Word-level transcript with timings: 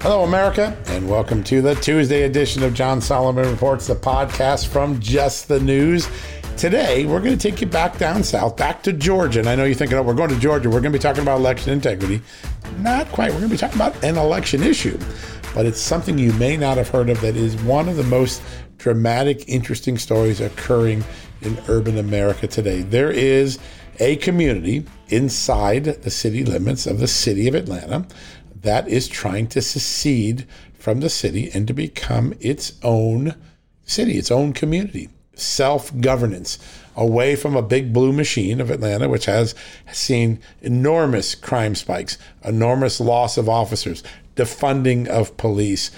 Hello, 0.00 0.22
America, 0.22 0.80
and 0.86 1.10
welcome 1.10 1.42
to 1.42 1.60
the 1.60 1.74
Tuesday 1.74 2.22
edition 2.22 2.62
of 2.62 2.72
John 2.72 3.00
Solomon 3.00 3.50
Reports, 3.50 3.88
the 3.88 3.96
podcast 3.96 4.68
from 4.68 5.00
Just 5.00 5.48
the 5.48 5.58
News. 5.58 6.08
Today, 6.56 7.04
we're 7.04 7.18
going 7.18 7.36
to 7.36 7.50
take 7.50 7.60
you 7.60 7.66
back 7.66 7.98
down 7.98 8.22
south, 8.22 8.56
back 8.56 8.84
to 8.84 8.92
Georgia. 8.92 9.40
And 9.40 9.48
I 9.48 9.56
know 9.56 9.64
you're 9.64 9.74
thinking, 9.74 9.98
oh, 9.98 10.04
we're 10.04 10.14
going 10.14 10.30
to 10.30 10.38
Georgia. 10.38 10.68
We're 10.70 10.80
going 10.80 10.92
to 10.92 10.98
be 10.98 11.02
talking 11.02 11.22
about 11.22 11.40
election 11.40 11.72
integrity. 11.72 12.22
Not 12.78 13.08
quite. 13.08 13.32
We're 13.32 13.40
going 13.40 13.50
to 13.50 13.54
be 13.56 13.58
talking 13.58 13.74
about 13.74 14.04
an 14.04 14.16
election 14.16 14.62
issue, 14.62 15.00
but 15.52 15.66
it's 15.66 15.80
something 15.80 16.16
you 16.16 16.32
may 16.34 16.56
not 16.56 16.76
have 16.76 16.88
heard 16.88 17.10
of 17.10 17.20
that 17.22 17.34
is 17.34 17.60
one 17.64 17.88
of 17.88 17.96
the 17.96 18.04
most 18.04 18.40
dramatic, 18.76 19.48
interesting 19.48 19.98
stories 19.98 20.40
occurring 20.40 21.02
in 21.40 21.58
urban 21.66 21.98
America 21.98 22.46
today. 22.46 22.82
There 22.82 23.10
is 23.10 23.58
a 23.98 24.14
community 24.16 24.84
inside 25.08 25.84
the 25.84 26.10
city 26.10 26.44
limits 26.44 26.86
of 26.86 27.00
the 27.00 27.08
city 27.08 27.48
of 27.48 27.56
Atlanta 27.56 28.06
that 28.62 28.88
is 28.88 29.08
trying 29.08 29.46
to 29.48 29.62
secede 29.62 30.46
from 30.74 31.00
the 31.00 31.10
city 31.10 31.50
and 31.52 31.66
to 31.66 31.74
become 31.74 32.34
its 32.40 32.72
own 32.82 33.34
city, 33.84 34.18
its 34.18 34.30
own 34.30 34.52
community, 34.52 35.08
self 35.34 35.98
governance, 36.00 36.58
away 36.96 37.36
from 37.36 37.56
a 37.56 37.62
big 37.62 37.92
blue 37.92 38.12
machine 38.12 38.60
of 38.60 38.70
Atlanta, 38.70 39.08
which 39.08 39.26
has 39.26 39.54
seen 39.92 40.40
enormous 40.62 41.34
crime 41.34 41.74
spikes, 41.74 42.18
enormous 42.44 43.00
loss 43.00 43.36
of 43.36 43.48
officers, 43.48 44.02
defunding 44.36 45.06
of 45.06 45.36
police, 45.36 45.90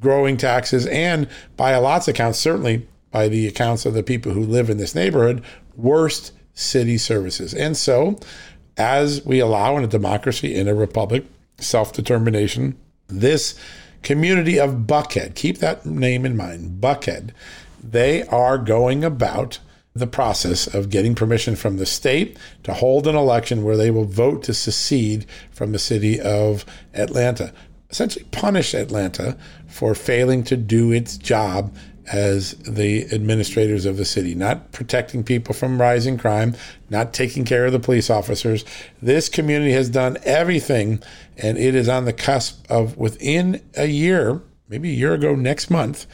growing 0.00 0.36
taxes, 0.36 0.86
and 0.86 1.28
by 1.56 1.70
a 1.70 1.80
lot's 1.80 2.08
accounts, 2.08 2.38
certainly 2.38 2.86
by 3.10 3.28
the 3.28 3.46
accounts 3.46 3.86
of 3.86 3.94
the 3.94 4.02
people 4.02 4.32
who 4.32 4.42
live 4.42 4.70
in 4.70 4.78
this 4.78 4.94
neighborhood, 4.94 5.42
worst 5.74 6.32
city 6.54 6.98
services. 6.98 7.54
And 7.54 7.76
so, 7.76 8.18
as 8.76 9.24
we 9.24 9.40
allow 9.40 9.76
in 9.76 9.84
a 9.84 9.88
democracy, 9.88 10.54
in 10.54 10.68
a 10.68 10.74
republic, 10.74 11.24
self 11.58 11.92
determination. 11.92 12.76
This 13.08 13.58
community 14.02 14.58
of 14.58 14.86
Buckhead, 14.86 15.34
keep 15.34 15.58
that 15.58 15.86
name 15.86 16.24
in 16.24 16.36
mind, 16.36 16.80
Buckhead, 16.80 17.30
they 17.82 18.22
are 18.24 18.58
going 18.58 19.04
about 19.04 19.58
the 19.94 20.06
process 20.06 20.66
of 20.66 20.90
getting 20.90 21.14
permission 21.14 21.56
from 21.56 21.78
the 21.78 21.86
state 21.86 22.36
to 22.62 22.74
hold 22.74 23.06
an 23.06 23.16
election 23.16 23.64
where 23.64 23.76
they 23.76 23.90
will 23.90 24.04
vote 24.04 24.42
to 24.42 24.52
secede 24.52 25.24
from 25.50 25.72
the 25.72 25.78
city 25.78 26.20
of 26.20 26.66
Atlanta. 26.92 27.52
Essentially, 27.88 28.26
punish 28.30 28.74
Atlanta 28.74 29.38
for 29.66 29.94
failing 29.94 30.44
to 30.44 30.56
do 30.56 30.92
its 30.92 31.16
job 31.16 31.74
as 32.12 32.52
the 32.58 33.12
administrators 33.12 33.84
of 33.84 33.96
the 33.96 34.04
city, 34.04 34.34
not 34.34 34.72
protecting 34.72 35.24
people 35.24 35.54
from 35.54 35.80
rising 35.80 36.16
crime, 36.16 36.54
not 36.90 37.12
taking 37.12 37.44
care 37.44 37.66
of 37.66 37.72
the 37.72 37.80
police 37.80 38.10
officers. 38.10 38.64
This 39.02 39.28
community 39.28 39.72
has 39.72 39.88
done 39.88 40.16
everything, 40.22 41.02
and 41.36 41.58
it 41.58 41.74
is 41.74 41.88
on 41.88 42.04
the 42.04 42.12
cusp 42.12 42.64
of 42.70 42.96
within 42.96 43.62
a 43.76 43.86
year, 43.86 44.40
maybe 44.68 44.90
a 44.90 44.94
year 44.94 45.14
ago 45.14 45.34
next 45.34 45.70
month, 45.70 46.06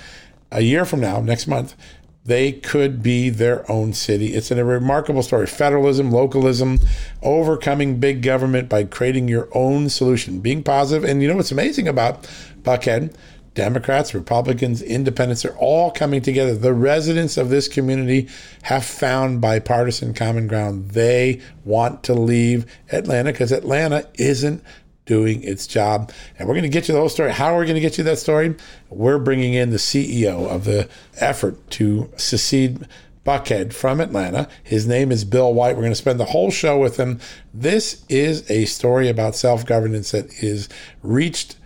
a 0.51 0.63
year 0.63 0.85
from 0.85 1.01
now, 1.01 1.21
next 1.21 1.47
month, 1.47 1.75
they 2.25 2.53
could 2.53 3.03
be 3.03 3.31
their 3.31 3.69
own 3.71 3.93
city. 3.93 4.35
It's 4.35 4.51
a 4.51 4.65
remarkable 4.65 5.23
story. 5.23 5.47
Federalism, 5.47 6.11
localism, 6.11 6.79
overcoming 7.21 7.99
big 7.99 8.23
government 8.23 8.69
by 8.69 8.85
creating 8.85 9.27
your 9.27 9.49
own 9.53 9.89
solution, 9.89 10.39
being 10.39 10.63
positive. 10.63 11.09
And 11.09 11.21
you 11.21 11.29
know 11.29 11.37
what's 11.37 11.51
amazing 11.51 11.89
about 11.89 12.29
Buckhead? 12.63 13.15
Democrats, 13.55 14.15
Republicans, 14.15 14.81
independents 14.81 15.45
are 15.45 15.57
all 15.57 15.91
coming 15.91 16.23
together. 16.23 16.55
The 16.55 16.73
residents 16.73 17.37
of 17.37 17.51
this 17.51 17.69
community 17.69 18.29
have 18.63 18.85
found 18.85 19.41
bipartisan 19.41 20.15
common 20.15 20.47
ground. 20.47 20.91
They 20.93 21.41
want 21.65 22.03
to 22.05 22.15
leave 22.15 22.65
Atlanta 22.91 23.33
because 23.33 23.53
Atlanta 23.53 24.09
isn't 24.15 24.63
doing 25.05 25.43
its 25.43 25.67
job. 25.67 26.13
And 26.39 26.49
we're 26.49 26.55
going 26.55 26.63
to 26.63 26.69
get 26.69 26.89
you 26.89 26.95
the 26.95 27.01
whole 27.01 27.09
story. 27.09 27.33
How 27.33 27.55
are 27.55 27.59
we 27.59 27.67
going 27.67 27.75
to 27.75 27.81
get 27.81 27.99
you 27.99 28.05
that 28.05 28.19
story? 28.19 28.55
We're 28.89 29.19
bringing 29.19 29.55
in 29.55 29.71
the 29.71 29.77
CEO 29.77 30.49
of 30.49 30.65
the 30.65 30.89
effort 31.21 31.71
to 31.73 32.11
secede 32.17 32.87
Buckhead 33.25 33.73
from 33.73 34.01
Atlanta. 34.01 34.49
His 34.65 34.87
name 34.87 35.13
is 35.13 35.25
Bill 35.25 35.53
White. 35.53 35.77
We're 35.77 35.83
going 35.83 35.93
to 35.93 35.97
spend 35.97 36.19
the 36.19 36.25
whole 36.25 36.51
show 36.51 36.79
with 36.79 36.97
him. 36.97 37.21
This 37.55 38.05
is 38.09 38.49
a 38.51 38.65
story 38.65 39.09
about 39.09 39.37
self 39.37 39.65
governance 39.65 40.11
that 40.11 40.43
is 40.43 40.69
reached 41.03 41.57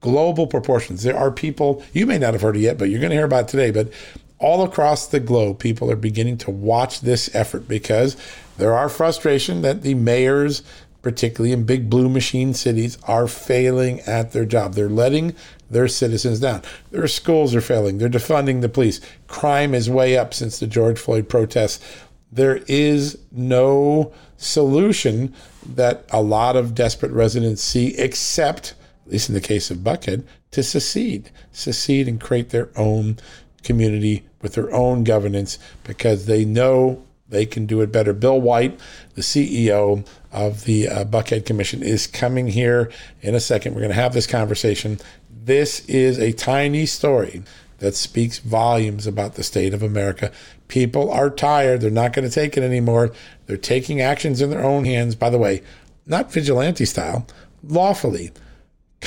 global 0.00 0.46
proportions. 0.46 1.02
There 1.02 1.16
are 1.16 1.30
people, 1.30 1.82
you 1.92 2.06
may 2.06 2.18
not 2.18 2.34
have 2.34 2.42
heard 2.42 2.56
it 2.56 2.60
yet, 2.60 2.78
but 2.78 2.90
you're 2.90 3.00
going 3.00 3.10
to 3.10 3.16
hear 3.16 3.24
about 3.24 3.48
today. 3.48 3.70
But 3.70 3.92
all 4.38 4.62
across 4.62 5.06
the 5.06 5.20
globe, 5.20 5.58
people 5.58 5.90
are 5.90 5.96
beginning 5.96 6.38
to 6.38 6.50
watch 6.50 7.00
this 7.00 7.34
effort 7.34 7.66
because 7.66 8.16
there 8.58 8.74
are 8.74 8.88
frustration 8.88 9.62
that 9.62 9.82
the 9.82 9.94
mayors, 9.94 10.62
particularly 11.02 11.52
in 11.52 11.64
big 11.64 11.88
blue 11.88 12.08
machine 12.08 12.52
cities, 12.54 12.98
are 13.04 13.26
failing 13.28 14.00
at 14.00 14.32
their 14.32 14.44
job. 14.44 14.74
They're 14.74 14.88
letting 14.88 15.34
their 15.70 15.88
citizens 15.88 16.40
down. 16.40 16.62
Their 16.90 17.08
schools 17.08 17.54
are 17.54 17.60
failing. 17.60 17.98
They're 17.98 18.08
defunding 18.08 18.60
the 18.60 18.68
police. 18.68 19.00
Crime 19.26 19.74
is 19.74 19.90
way 19.90 20.16
up 20.16 20.32
since 20.34 20.58
the 20.58 20.66
George 20.66 20.98
Floyd 20.98 21.28
protests. 21.28 21.84
There 22.30 22.60
is 22.68 23.18
no 23.32 24.12
solution 24.36 25.34
that 25.64 26.04
a 26.10 26.20
lot 26.20 26.56
of 26.56 26.74
desperate 26.74 27.12
residents 27.12 27.62
see 27.62 27.96
except 27.96 28.74
at 29.06 29.12
least 29.12 29.28
in 29.28 29.34
the 29.34 29.40
case 29.40 29.70
of 29.70 29.78
Buckhead, 29.78 30.24
to 30.50 30.62
secede, 30.62 31.30
secede 31.52 32.08
and 32.08 32.20
create 32.20 32.50
their 32.50 32.70
own 32.76 33.18
community 33.62 34.24
with 34.42 34.54
their 34.54 34.72
own 34.72 35.04
governance 35.04 35.58
because 35.84 36.26
they 36.26 36.44
know 36.44 37.02
they 37.28 37.46
can 37.46 37.66
do 37.66 37.80
it 37.80 37.92
better. 37.92 38.12
Bill 38.12 38.40
White, 38.40 38.78
the 39.14 39.22
CEO 39.22 40.06
of 40.32 40.64
the 40.64 40.88
uh, 40.88 41.04
Buckhead 41.04 41.46
Commission, 41.46 41.82
is 41.82 42.06
coming 42.06 42.48
here 42.48 42.90
in 43.22 43.34
a 43.34 43.40
second. 43.40 43.74
We're 43.74 43.80
going 43.80 43.90
to 43.90 44.00
have 44.00 44.12
this 44.12 44.26
conversation. 44.26 44.98
This 45.30 45.84
is 45.86 46.18
a 46.18 46.32
tiny 46.32 46.86
story 46.86 47.42
that 47.78 47.94
speaks 47.94 48.38
volumes 48.38 49.06
about 49.06 49.34
the 49.34 49.42
state 49.42 49.74
of 49.74 49.82
America. 49.82 50.32
People 50.68 51.10
are 51.10 51.30
tired. 51.30 51.80
They're 51.80 51.90
not 51.90 52.12
going 52.12 52.28
to 52.28 52.34
take 52.34 52.56
it 52.56 52.62
anymore. 52.62 53.12
They're 53.46 53.56
taking 53.56 54.00
actions 54.00 54.40
in 54.40 54.50
their 54.50 54.64
own 54.64 54.84
hands, 54.84 55.14
by 55.14 55.30
the 55.30 55.38
way, 55.38 55.62
not 56.06 56.32
vigilante 56.32 56.84
style, 56.84 57.26
lawfully 57.62 58.30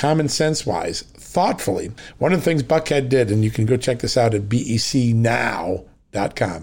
common 0.00 0.28
sense 0.30 0.64
wise, 0.64 1.02
thoughtfully. 1.02 1.92
One 2.16 2.32
of 2.32 2.38
the 2.38 2.44
things 2.44 2.62
Buckhead 2.62 3.10
did, 3.10 3.30
and 3.30 3.44
you 3.44 3.50
can 3.50 3.66
go 3.66 3.76
check 3.76 3.98
this 3.98 4.16
out 4.16 4.32
at 4.32 4.48
becnow.com, 4.48 5.88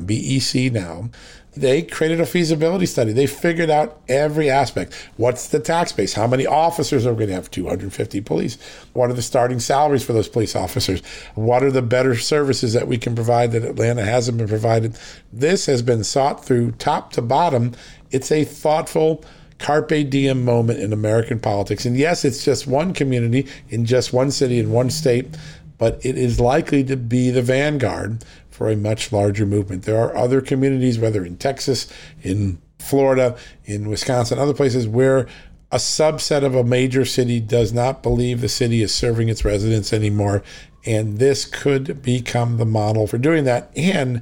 BEC 0.06 0.72
Now, 0.74 1.12
they 1.56 1.84
created 1.84 2.20
a 2.20 2.26
feasibility 2.26 2.88
study. 2.88 3.14
They 3.14 3.28
figured 3.28 3.70
out 3.70 4.02
every 4.10 4.50
aspect. 4.50 4.94
What's 5.18 5.50
the 5.50 5.60
tax 5.60 5.92
base? 5.92 6.14
How 6.14 6.26
many 6.26 6.48
officers 6.48 7.06
are 7.06 7.14
we 7.14 7.20
going 7.20 7.30
to 7.30 7.36
have? 7.36 7.52
250 7.52 8.22
police. 8.22 8.58
What 8.94 9.12
are 9.12 9.14
the 9.14 9.22
starting 9.22 9.60
salaries 9.60 10.04
for 10.04 10.14
those 10.14 10.28
police 10.28 10.56
officers? 10.56 11.04
What 11.36 11.62
are 11.62 11.72
the 11.72 11.84
better 11.84 12.16
services 12.16 12.74
that 12.74 12.88
we 12.88 12.98
can 12.98 13.14
provide 13.14 13.52
that 13.52 13.64
Atlanta 13.64 14.04
hasn't 14.04 14.40
been 14.40 14.48
provided? 14.48 14.98
This 15.32 15.68
has 15.68 15.84
been 15.84 16.04
sought 16.04 16.44
through 16.44 16.72
top 16.74 17.14
to 17.14 17.22
bottom. 17.22 17.74
It's 18.10 18.32
a 18.32 18.44
thoughtful, 18.46 19.24
carpe 19.60 20.10
diem 20.10 20.44
moment 20.44 20.80
in 20.80 20.94
American 20.94 21.40
politics. 21.40 21.86
And 21.86 21.98
yes, 21.98 22.24
it's 22.24 22.44
just 22.44 22.68
one 22.68 22.94
community 22.94 23.48
in 23.70 23.86
just 23.86 24.14
one 24.14 24.32
city 24.32 24.60
in 24.60 24.72
one 24.72 24.90
state, 24.90 25.36
but 25.78 26.04
it 26.06 26.18
is 26.18 26.40
likely 26.40 26.84
to 26.86 26.96
be 26.96 27.32
the 27.32 27.42
vanguard 27.42 28.24
for 28.50 28.70
a 28.70 28.76
much 28.76 29.12
larger 29.12 29.46
movement. 29.46 29.84
There 29.84 30.02
are 30.02 30.16
other 30.16 30.42
communities, 30.42 30.98
whether 30.98 31.24
in 31.24 31.38
Texas, 31.38 31.92
in 32.24 32.60
Florida, 32.80 33.38
in 33.66 33.90
Wisconsin, 33.90 34.40
other 34.40 34.54
places 34.54 34.88
where 34.88 35.28
a 35.72 35.78
subset 35.78 36.44
of 36.44 36.56
a 36.56 36.64
major 36.64 37.04
city 37.06 37.40
does 37.40 37.74
not 37.74 38.02
believe 38.02 38.42
the 38.42 38.50
city 38.50 38.82
is 38.82 38.94
serving 38.94 39.30
its 39.30 39.44
residents 39.44 39.92
anymore. 39.92 40.42
And 40.86 41.20
this 41.20 41.46
could 41.46 42.02
become 42.02 42.58
the 42.58 42.66
model 42.66 43.08
for 43.08 43.18
doing 43.18 43.44
that. 43.44 43.72
And 43.76 44.22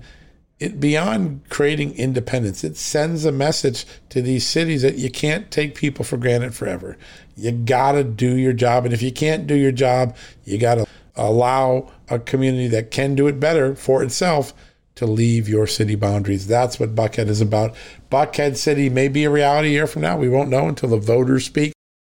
it 0.60 0.80
beyond 0.80 1.42
creating 1.50 1.96
independence, 1.96 2.64
it 2.64 2.78
sends 2.78 3.26
a 3.26 3.32
message 3.32 3.86
to 4.10 4.22
these 4.22 4.48
cities 4.48 4.82
that 4.82 4.98
you 4.98 5.10
can't 5.10 5.52
take 5.52 5.76
people 5.76 6.06
for 6.06 6.18
granted 6.18 6.56
forever. 6.56 6.98
You 7.36 7.52
gotta 7.52 8.04
do 8.04 8.36
your 8.38 8.54
job. 8.54 8.86
And 8.86 8.94
if 8.94 9.02
you 9.02 9.12
can't 9.12 9.48
do 9.48 9.56
your 9.56 9.74
job, 9.74 10.16
you 10.46 10.58
gotta 10.58 10.86
allow 11.16 11.92
a 12.10 12.20
community 12.20 12.68
that 12.70 12.92
can 12.92 13.16
do 13.16 13.28
it 13.28 13.40
better 13.40 13.76
for 13.76 14.04
itself 14.04 14.54
to 14.96 15.06
leave 15.06 15.50
your 15.50 15.68
city 15.68 15.96
boundaries. 15.96 16.48
That's 16.48 16.80
what 16.80 16.96
Buckhead 16.96 17.28
is 17.28 17.42
about. 17.42 17.76
Buckhead 18.10 18.56
City 18.56 18.90
may 18.90 19.10
be 19.10 19.26
a 19.26 19.30
reality 19.30 19.70
a 19.70 19.72
year 19.72 19.88
from 19.88 20.04
now. 20.04 20.18
We 20.18 20.30
won't 20.30 20.50
know 20.50 20.70
until 20.70 20.90
the 20.90 20.98
voters 20.98 21.46
speak. 21.46 21.74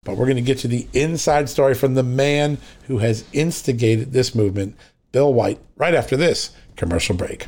But 0.04 0.18
we're 0.18 0.26
going 0.26 0.36
to 0.36 0.42
get 0.42 0.64
you 0.64 0.70
the 0.70 0.88
inside 0.94 1.50
story 1.50 1.74
from 1.74 1.96
the 1.96 2.04
man 2.04 2.60
who 2.84 3.00
has 3.00 3.24
instigated 3.34 4.12
this 4.12 4.36
movement, 4.36 4.76
Bill 5.12 5.34
White, 5.34 5.60
right 5.78 5.96
after 5.96 6.16
this 6.16 6.52
commercial 6.76 7.16
break. 7.16 7.48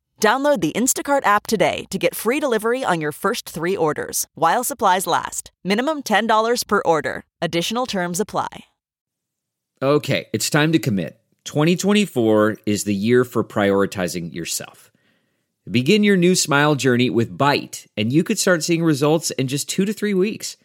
Download 0.21 0.61
the 0.61 0.71
Instacart 0.73 1.25
app 1.25 1.47
today 1.47 1.85
to 1.89 1.97
get 1.97 2.13
free 2.13 2.39
delivery 2.39 2.83
on 2.83 3.01
your 3.01 3.11
first 3.11 3.49
three 3.49 3.75
orders 3.75 4.27
while 4.35 4.63
supplies 4.63 5.07
last. 5.07 5.51
Minimum 5.63 6.03
$10 6.03 6.67
per 6.67 6.81
order. 6.85 7.25
Additional 7.41 7.87
terms 7.87 8.19
apply. 8.19 8.65
Okay, 9.81 10.27
it's 10.31 10.51
time 10.51 10.71
to 10.73 10.77
commit. 10.77 11.19
2024 11.45 12.57
is 12.67 12.83
the 12.83 12.93
year 12.93 13.25
for 13.25 13.43
prioritizing 13.43 14.31
yourself. 14.31 14.91
Begin 15.69 16.03
your 16.03 16.17
new 16.17 16.35
smile 16.35 16.75
journey 16.75 17.09
with 17.09 17.35
Byte, 17.35 17.87
and 17.97 18.13
you 18.13 18.23
could 18.23 18.37
start 18.37 18.63
seeing 18.63 18.83
results 18.83 19.31
in 19.31 19.47
just 19.47 19.67
two 19.67 19.85
to 19.85 19.93
three 19.93 20.13
weeks. 20.13 20.55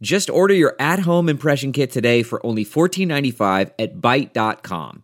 Just 0.00 0.30
order 0.30 0.54
your 0.54 0.74
at 0.78 1.00
home 1.00 1.28
impression 1.28 1.70
kit 1.70 1.92
today 1.92 2.22
for 2.22 2.44
only 2.46 2.64
$14.95 2.64 3.72
at 3.78 3.96
Byte.com. 4.00 5.03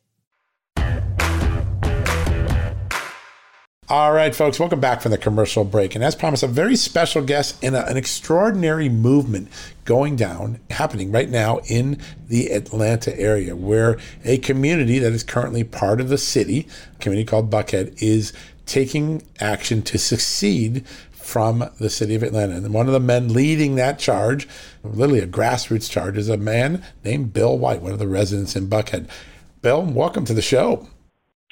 All 3.91 4.13
right, 4.13 4.33
folks, 4.33 4.57
welcome 4.57 4.79
back 4.79 5.01
from 5.01 5.11
the 5.11 5.17
commercial 5.17 5.65
break. 5.65 5.95
And 5.95 6.01
as 6.01 6.15
promised, 6.15 6.43
a 6.43 6.47
very 6.47 6.77
special 6.77 7.21
guest 7.21 7.61
in 7.61 7.75
a, 7.75 7.79
an 7.79 7.97
extraordinary 7.97 8.87
movement 8.87 9.49
going 9.83 10.15
down, 10.15 10.61
happening 10.69 11.11
right 11.11 11.29
now 11.29 11.59
in 11.67 11.99
the 12.29 12.53
Atlanta 12.53 13.13
area, 13.19 13.53
where 13.53 13.99
a 14.23 14.37
community 14.37 14.97
that 14.99 15.11
is 15.11 15.23
currently 15.23 15.65
part 15.65 15.99
of 15.99 16.07
the 16.07 16.17
city, 16.17 16.69
a 16.95 16.99
community 16.99 17.25
called 17.25 17.49
Buckhead, 17.51 18.01
is 18.01 18.31
taking 18.65 19.23
action 19.41 19.81
to 19.81 19.97
succeed 19.97 20.87
from 21.11 21.69
the 21.77 21.89
city 21.89 22.15
of 22.15 22.23
Atlanta. 22.23 22.55
And 22.55 22.73
one 22.73 22.87
of 22.87 22.93
the 22.93 22.99
men 23.01 23.33
leading 23.33 23.75
that 23.75 23.99
charge, 23.99 24.47
literally 24.85 25.19
a 25.19 25.27
grassroots 25.27 25.91
charge, 25.91 26.17
is 26.17 26.29
a 26.29 26.37
man 26.37 26.81
named 27.03 27.33
Bill 27.33 27.57
White, 27.57 27.81
one 27.81 27.91
of 27.91 27.99
the 27.99 28.07
residents 28.07 28.55
in 28.55 28.69
Buckhead. 28.69 29.09
Bill, 29.61 29.83
welcome 29.83 30.23
to 30.23 30.33
the 30.33 30.41
show. 30.41 30.87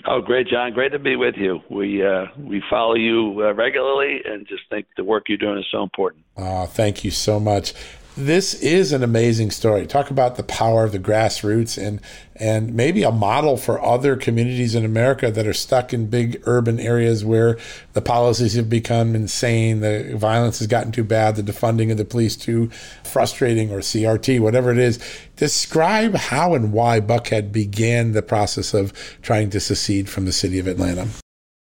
Oh, 0.06 0.22
great, 0.22 0.48
John. 0.48 0.72
Great 0.72 0.94
to 0.94 1.00
be 1.00 1.16
with 1.16 1.36
you. 1.36 1.60
We 1.70 2.06
uh, 2.06 2.28
we 2.38 2.64
follow 2.70 2.96
you 2.96 3.36
uh, 3.40 3.54
regularly 3.54 4.22
and 4.24 4.48
just 4.48 4.64
think 4.70 4.88
the 4.96 5.04
work 5.04 5.26
you're 5.28 5.38
doing 5.38 5.60
is 5.60 5.66
so 5.72 5.84
important. 5.84 6.24
Oh, 6.38 6.66
thank 6.68 7.04
you 7.04 7.12
so 7.12 7.40
much 7.40 7.74
this 8.18 8.54
is 8.56 8.92
an 8.92 9.04
amazing 9.04 9.52
story. 9.52 9.86
Talk 9.88 10.10
about 10.10 10.36
the 10.36 10.44
power 10.44 10.84
of 10.84 10.92
the 10.92 11.00
grassroots 11.00 11.82
and 11.82 12.02
and 12.36 12.74
maybe 12.74 13.04
a 13.04 13.12
model 13.12 13.58
for 13.58 13.84
other 13.84 14.16
communities 14.16 14.74
in 14.74 14.86
America 14.86 15.30
that 15.30 15.46
are 15.46 15.54
stuck 15.54 15.94
in 15.94 16.08
big 16.08 16.42
urban 16.46 16.80
areas 16.80 17.26
where 17.26 17.58
the 17.94 18.02
policies 18.02 18.54
have 18.54 18.70
become 18.70 19.14
insane, 19.14 19.82
the 19.82 20.16
violence 20.16 20.60
has 20.60 20.68
gotten 20.68 20.92
too 20.92 21.04
bad, 21.04 21.36
the 21.36 21.44
defunding 21.44 21.92
of 21.92 21.98
the 21.98 22.06
police 22.06 22.38
too 22.38 22.70
frustrating, 23.04 23.72
or 23.72 23.80
CRT, 23.80 24.40
whatever 24.40 24.72
it 24.72 24.78
is. 24.78 25.00
Describe 25.36 26.16
how 26.16 26.54
and 26.54 26.72
why 26.72 27.02
Buckhead 27.02 27.52
began 27.52 28.14
the 28.14 28.22
process 28.22 28.74
of 28.74 28.94
trying 29.22 29.50
to 29.50 29.60
secede 29.60 30.10
from 30.10 30.24
the 30.24 30.32
city 30.32 30.60
of 30.60 30.68
Atlanta. 30.68 31.08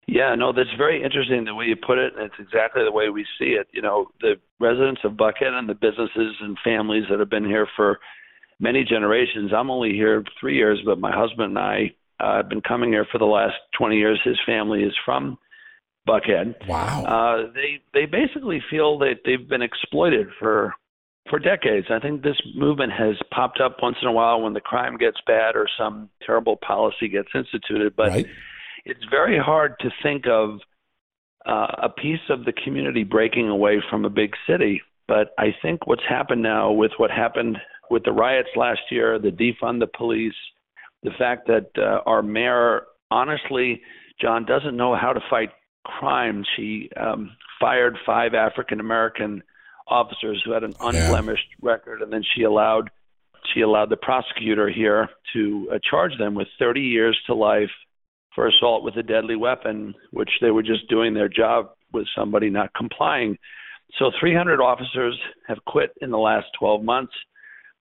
Yeah, 0.08 0.36
no, 0.36 0.52
that's 0.52 0.72
very 0.78 1.02
interesting 1.02 1.44
the 1.44 1.54
way 1.54 1.64
you 1.66 1.74
put 1.76 1.98
it. 1.98 2.14
And 2.14 2.24
it's 2.24 2.38
exactly 2.38 2.84
the 2.84 2.92
way 2.92 3.08
we 3.08 3.26
see 3.38 3.56
it. 3.58 3.66
You 3.72 3.82
know, 3.82 4.06
the 4.20 4.34
residents 4.60 5.00
of 5.04 5.12
Buckhead 5.12 5.52
and 5.52 5.68
the 5.68 5.74
businesses 5.74 6.34
and 6.40 6.56
families 6.62 7.04
that 7.10 7.18
have 7.18 7.30
been 7.30 7.44
here 7.44 7.66
for 7.74 7.98
many 8.60 8.84
generations. 8.84 9.50
I'm 9.54 9.70
only 9.70 9.90
here 9.90 10.22
three 10.40 10.56
years, 10.56 10.80
but 10.84 11.00
my 11.00 11.12
husband 11.12 11.56
and 11.56 11.58
I 11.58 11.94
uh, 12.20 12.36
have 12.36 12.48
been 12.48 12.60
coming 12.60 12.92
here 12.92 13.06
for 13.10 13.18
the 13.18 13.24
last 13.24 13.56
20 13.76 13.96
years. 13.96 14.20
His 14.24 14.38
family 14.46 14.82
is 14.82 14.94
from 15.04 15.38
Buckhead. 16.08 16.54
Wow. 16.68 17.04
Uh, 17.04 17.52
they 17.52 17.80
they 17.92 18.06
basically 18.06 18.62
feel 18.70 18.98
that 19.00 19.22
they've 19.24 19.48
been 19.48 19.62
exploited 19.62 20.28
for 20.38 20.72
for 21.28 21.40
decades. 21.40 21.88
I 21.90 21.98
think 21.98 22.22
this 22.22 22.40
movement 22.54 22.92
has 22.92 23.16
popped 23.34 23.60
up 23.60 23.78
once 23.82 23.96
in 24.00 24.06
a 24.06 24.12
while 24.12 24.40
when 24.40 24.52
the 24.52 24.60
crime 24.60 24.96
gets 24.98 25.16
bad 25.26 25.56
or 25.56 25.66
some 25.76 26.08
terrible 26.24 26.56
policy 26.56 27.08
gets 27.08 27.30
instituted, 27.34 27.96
but. 27.96 28.10
Right 28.10 28.26
it's 28.86 29.04
very 29.10 29.38
hard 29.38 29.74
to 29.80 29.90
think 30.02 30.26
of 30.28 30.60
uh, 31.44 31.66
a 31.82 31.88
piece 31.88 32.20
of 32.30 32.44
the 32.44 32.52
community 32.52 33.02
breaking 33.02 33.48
away 33.48 33.82
from 33.90 34.04
a 34.04 34.10
big 34.10 34.32
city. 34.48 34.80
But 35.08 35.34
I 35.38 35.54
think 35.60 35.86
what's 35.86 36.06
happened 36.08 36.42
now 36.42 36.70
with 36.70 36.92
what 36.96 37.10
happened 37.10 37.58
with 37.90 38.04
the 38.04 38.12
riots 38.12 38.48
last 38.56 38.80
year, 38.90 39.18
the 39.18 39.30
defund 39.30 39.80
the 39.80 39.88
police, 39.88 40.34
the 41.02 41.10
fact 41.18 41.48
that 41.48 41.70
uh, 41.76 42.00
our 42.06 42.22
mayor, 42.22 42.82
honestly, 43.10 43.82
John, 44.20 44.44
doesn't 44.46 44.76
know 44.76 44.96
how 44.96 45.12
to 45.12 45.20
fight 45.28 45.50
crime. 45.84 46.44
She 46.56 46.88
um, 46.96 47.32
fired 47.60 47.96
five 48.06 48.34
African 48.34 48.80
American 48.80 49.42
officers 49.88 50.42
who 50.44 50.52
had 50.52 50.64
an 50.64 50.74
unblemished 50.80 51.46
yeah. 51.50 51.70
record, 51.70 52.02
and 52.02 52.12
then 52.12 52.22
she 52.34 52.42
allowed 52.42 52.90
she 53.54 53.60
allowed 53.60 53.90
the 53.90 53.96
prosecutor 53.96 54.68
here 54.68 55.08
to 55.32 55.68
uh, 55.72 55.78
charge 55.88 56.18
them 56.18 56.34
with 56.34 56.48
30 56.58 56.80
years 56.80 57.16
to 57.26 57.34
life 57.34 57.70
for 58.36 58.46
assault 58.46 58.84
with 58.84 58.96
a 58.96 59.02
deadly 59.02 59.34
weapon, 59.34 59.94
which 60.12 60.30
they 60.40 60.52
were 60.52 60.62
just 60.62 60.88
doing 60.88 61.14
their 61.14 61.28
job 61.28 61.70
with 61.92 62.06
somebody 62.16 62.50
not 62.50 62.72
complying. 62.74 63.36
So 63.98 64.12
300 64.20 64.60
officers 64.60 65.18
have 65.48 65.58
quit 65.66 65.90
in 66.02 66.10
the 66.10 66.18
last 66.18 66.46
12 66.58 66.84
months. 66.84 67.14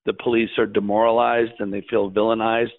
The 0.05 0.13
police 0.13 0.49
are 0.57 0.65
demoralized 0.65 1.59
and 1.59 1.71
they 1.73 1.83
feel 1.89 2.09
villainized. 2.09 2.69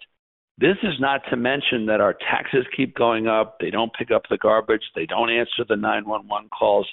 This 0.58 0.76
is 0.82 0.94
not 0.98 1.20
to 1.28 1.36
mention 1.36 1.86
that 1.86 2.00
our 2.00 2.14
taxes 2.14 2.64
keep 2.74 2.96
going 2.96 3.26
up. 3.26 3.58
They 3.60 3.70
don't 3.70 3.92
pick 3.92 4.10
up 4.10 4.22
the 4.30 4.38
garbage. 4.38 4.82
They 4.94 5.04
don't 5.04 5.30
answer 5.30 5.64
the 5.68 5.76
911 5.76 6.48
calls. 6.48 6.88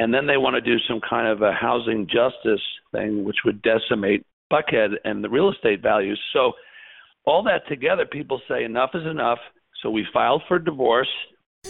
And 0.00 0.12
then 0.12 0.26
they 0.26 0.36
want 0.36 0.54
to 0.54 0.60
do 0.60 0.78
some 0.88 1.00
kind 1.08 1.28
of 1.28 1.42
a 1.42 1.52
housing 1.52 2.06
justice 2.06 2.64
thing, 2.92 3.24
which 3.24 3.38
would 3.44 3.62
decimate 3.62 4.26
Buckhead 4.52 4.94
and 5.04 5.22
the 5.22 5.28
real 5.28 5.52
estate 5.52 5.82
values. 5.82 6.20
So, 6.32 6.52
all 7.24 7.42
that 7.42 7.68
together, 7.68 8.06
people 8.06 8.40
say 8.48 8.64
enough 8.64 8.90
is 8.94 9.04
enough. 9.04 9.38
So 9.82 9.90
we 9.90 10.06
filed 10.12 10.42
for 10.48 10.58
divorce. 10.58 11.08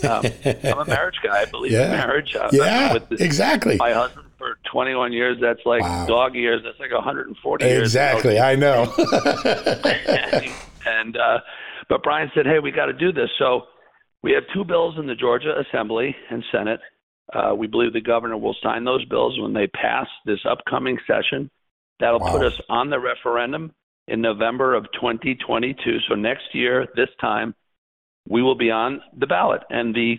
Um, 0.02 0.24
I'm 0.44 0.78
a 0.78 0.84
marriage 0.84 1.16
guy. 1.22 1.42
I 1.42 1.44
believe 1.46 1.72
yeah. 1.78 1.84
in 1.84 1.90
marriage. 1.90 2.34
Uh, 2.34 2.48
yeah, 2.52 2.98
this, 2.98 3.20
exactly. 3.20 3.76
My 3.76 3.92
husband 3.92 4.28
for 4.38 4.58
21 4.70 5.12
years. 5.12 5.38
That's 5.40 5.60
like 5.64 5.82
wow. 5.82 6.06
dog 6.06 6.34
years. 6.34 6.62
That's 6.64 6.78
like 6.78 6.92
140 6.92 7.64
years. 7.64 7.82
Exactly. 7.82 8.38
I 8.38 8.54
know. 8.54 8.92
and 10.86 11.16
uh, 11.16 11.40
but 11.88 12.02
Brian 12.02 12.30
said, 12.34 12.46
"Hey, 12.46 12.58
we 12.60 12.70
got 12.70 12.86
to 12.86 12.92
do 12.92 13.12
this." 13.12 13.30
So 13.38 13.62
we 14.22 14.32
have 14.32 14.44
two 14.54 14.64
bills 14.64 14.96
in 14.98 15.06
the 15.06 15.14
Georgia 15.14 15.54
Assembly 15.58 16.14
and 16.30 16.44
Senate. 16.52 16.80
Uh, 17.32 17.54
we 17.54 17.66
believe 17.66 17.92
the 17.92 18.00
governor 18.00 18.38
will 18.38 18.56
sign 18.62 18.84
those 18.84 19.04
bills 19.06 19.38
when 19.38 19.52
they 19.52 19.66
pass 19.66 20.06
this 20.24 20.40
upcoming 20.48 20.98
session. 21.06 21.50
That'll 22.00 22.20
wow. 22.20 22.32
put 22.32 22.44
us 22.44 22.58
on 22.68 22.90
the 22.90 22.98
referendum 22.98 23.72
in 24.06 24.20
November 24.20 24.74
of 24.74 24.84
2022. 24.92 25.98
So 26.08 26.14
next 26.14 26.54
year, 26.54 26.86
this 26.96 27.10
time, 27.20 27.54
we 28.28 28.42
will 28.42 28.56
be 28.56 28.70
on 28.70 29.00
the 29.16 29.26
ballot. 29.26 29.62
And 29.70 29.94
the 29.94 30.16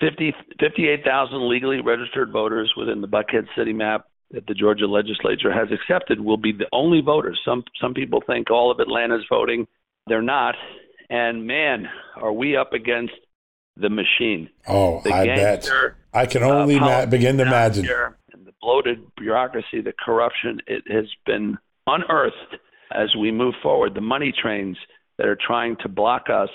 50, 0.00 0.34
58,000 0.60 1.48
legally 1.48 1.80
registered 1.80 2.32
voters 2.32 2.72
within 2.76 3.00
the 3.00 3.08
Buckhead 3.08 3.46
city 3.56 3.72
map 3.72 4.06
that 4.32 4.46
the 4.46 4.54
Georgia 4.54 4.86
legislature 4.86 5.52
has 5.52 5.68
accepted 5.70 6.20
will 6.20 6.36
be 6.36 6.52
the 6.52 6.66
only 6.72 7.00
voters. 7.00 7.40
Some 7.44 7.62
some 7.80 7.94
people 7.94 8.22
think 8.26 8.50
all 8.50 8.72
of 8.72 8.80
Atlanta's 8.80 9.24
voting. 9.30 9.66
They're 10.08 10.20
not. 10.20 10.56
And 11.08 11.46
man, 11.46 11.86
are 12.16 12.32
we 12.32 12.56
up 12.56 12.72
against 12.72 13.14
the 13.76 13.90
machine. 13.90 14.48
Oh, 14.66 15.00
the 15.02 15.12
I 15.12 15.26
bet. 15.26 15.70
I 16.12 16.26
can 16.26 16.42
only 16.42 16.76
uh, 16.76 16.80
ma- 16.80 17.06
begin 17.06 17.36
to 17.36 17.42
imagine. 17.42 17.86
And 18.32 18.46
the 18.46 18.52
bloated 18.60 19.04
bureaucracy, 19.16 19.80
the 19.82 19.92
corruption, 19.92 20.60
it 20.66 20.82
has 20.90 21.06
been 21.26 21.58
unearthed 21.86 22.56
as 22.92 23.14
we 23.18 23.30
move 23.30 23.54
forward. 23.62 23.94
The 23.94 24.00
money 24.00 24.32
trains 24.32 24.78
that 25.18 25.26
are 25.26 25.38
trying 25.46 25.76
to 25.82 25.88
block 25.88 26.26
us 26.32 26.48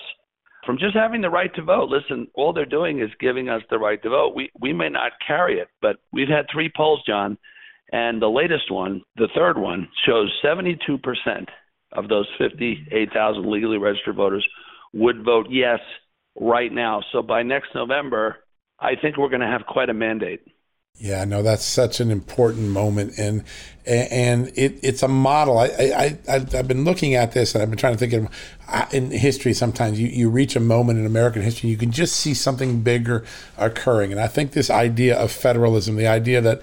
from 0.65 0.77
just 0.77 0.96
having 0.96 1.22
the 1.22 1.30
right 1.30 1.53
to 1.56 1.63
vote. 1.63 1.89
Listen, 1.89 2.27
all 2.34 2.53
they're 2.53 2.65
doing 2.65 3.01
is 3.01 3.10
giving 3.20 3.50
us 3.50 3.62
the 3.70 3.80
right 3.80 4.01
to 4.03 4.10
vote. 4.10 4.36
We 4.36 4.51
we 4.60 4.74
may 4.74 4.89
not 4.89 5.13
carry 5.25 5.60
it, 5.60 5.70
but 5.82 5.98
we've 6.12 6.27
had 6.27 6.46
three 6.51 6.72
polls, 6.75 7.01
John, 7.06 7.38
and 7.91 8.22
the 8.22 8.27
latest 8.27 8.72
one, 8.72 9.01
the 9.18 9.30
third 9.36 9.58
one, 9.58 9.88
shows 10.06 10.32
72% 10.44 10.77
of 11.94 12.08
those 12.08 12.27
58,000 12.38 13.51
legally 13.51 13.77
registered 13.77 14.15
voters 14.15 14.48
would 14.94 15.24
vote 15.25 15.48
yes 15.50 15.80
right 16.39 16.72
now. 16.72 17.01
So 17.12 17.22
by 17.22 17.44
next 17.44 17.70
November, 17.75 18.38
I 18.80 18.91
think 19.01 19.18
we're 19.18 19.30
going 19.30 19.41
to 19.41 19.48
have 19.48 19.65
quite 19.68 19.89
a 19.89 19.94
mandate. 19.94 20.41
Yeah, 20.98 21.25
no, 21.25 21.41
that's 21.41 21.65
such 21.65 22.00
an 22.00 22.12
important 22.12 22.69
moment, 22.69 23.17
and 23.17 23.43
and 23.88 24.50
it, 24.55 24.77
it's 24.83 25.01
a 25.01 25.07
model. 25.07 25.57
I, 25.57 25.65
I 25.67 26.17
I 26.29 26.39
have 26.51 26.67
been 26.67 26.83
looking 26.83 27.15
at 27.15 27.31
this, 27.31 27.55
and 27.55 27.63
I've 27.63 27.71
been 27.71 27.79
trying 27.79 27.95
to 27.95 28.00
think 28.00 28.13
of 28.13 28.93
in 28.93 29.10
history. 29.10 29.53
Sometimes 29.53 30.00
you, 30.00 30.07
you 30.07 30.29
reach 30.29 30.55
a 30.55 30.60
moment 30.60 31.00
in 31.00 31.07
American 31.07 31.41
history, 31.41 31.71
you 31.71 31.77
can 31.77 31.91
just 31.91 32.17
see 32.17 32.36
something 32.36 32.81
bigger 32.81 33.25
occurring, 33.57 34.12
and 34.12 34.21
I 34.21 34.27
think 34.27 34.51
this 34.51 34.69
idea 34.69 35.17
of 35.17 35.31
federalism, 35.31 35.95
the 35.95 36.05
idea 36.07 36.39
that 36.41 36.62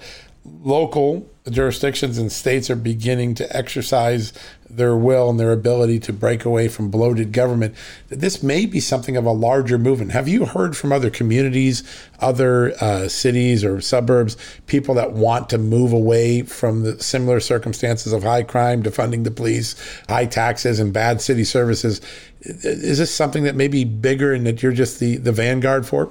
local 0.61 1.29
jurisdictions 1.49 2.17
and 2.17 2.31
states 2.31 2.69
are 2.69 2.75
beginning 2.75 3.35
to 3.35 3.55
exercise 3.55 4.33
their 4.69 4.95
will 4.95 5.29
and 5.29 5.39
their 5.39 5.51
ability 5.51 5.99
to 5.99 6.13
break 6.13 6.45
away 6.45 6.67
from 6.67 6.91
bloated 6.91 7.31
government, 7.31 7.73
this 8.09 8.43
may 8.43 8.65
be 8.65 8.79
something 8.79 9.17
of 9.17 9.25
a 9.25 9.31
larger 9.31 9.77
movement. 9.77 10.11
Have 10.11 10.27
you 10.27 10.45
heard 10.45 10.77
from 10.77 10.91
other 10.91 11.09
communities, 11.09 11.83
other 12.19 12.73
uh, 12.79 13.07
cities 13.07 13.65
or 13.65 13.81
suburbs, 13.81 14.37
people 14.67 14.93
that 14.95 15.13
want 15.13 15.49
to 15.49 15.57
move 15.57 15.91
away 15.91 16.43
from 16.43 16.83
the 16.83 17.01
similar 17.01 17.39
circumstances 17.39 18.13
of 18.13 18.23
high 18.23 18.43
crime, 18.43 18.83
defunding 18.83 19.23
the 19.23 19.31
police, 19.31 19.75
high 20.07 20.25
taxes, 20.25 20.79
and 20.79 20.93
bad 20.93 21.19
city 21.21 21.43
services? 21.43 22.01
Is 22.41 22.99
this 22.99 23.13
something 23.13 23.43
that 23.43 23.55
may 23.55 23.67
be 23.67 23.83
bigger 23.83 24.33
and 24.33 24.45
that 24.45 24.61
you're 24.61 24.71
just 24.71 24.99
the, 24.99 25.17
the 25.17 25.31
vanguard 25.31 25.85
for? 25.85 26.09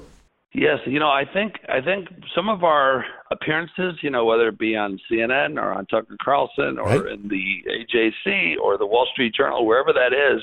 Yes, 0.53 0.81
you 0.87 0.99
know, 0.99 1.11
I 1.11 1.25
think 1.25 1.61
I 1.69 1.81
think 1.81 2.09
some 2.35 2.49
of 2.49 2.65
our 2.65 3.05
appearances, 3.31 3.95
you 4.03 4.11
know, 4.11 4.25
whether 4.25 4.49
it 4.49 4.59
be 4.59 4.77
on 4.77 4.99
CNN 5.11 5.57
or 5.57 5.73
on 5.73 5.87
Tucker 5.87 6.17
Carlson 6.23 6.79
or 6.79 6.89
right. 6.89 7.13
in 7.13 7.29
the 7.29 7.65
AJC 7.69 8.57
or 8.63 8.79
the 8.79 8.87
Wall 8.87 9.07
Street 9.13 9.35
Journal, 9.35 9.67
wherever 9.67 9.93
that 9.93 10.13
is, 10.13 10.43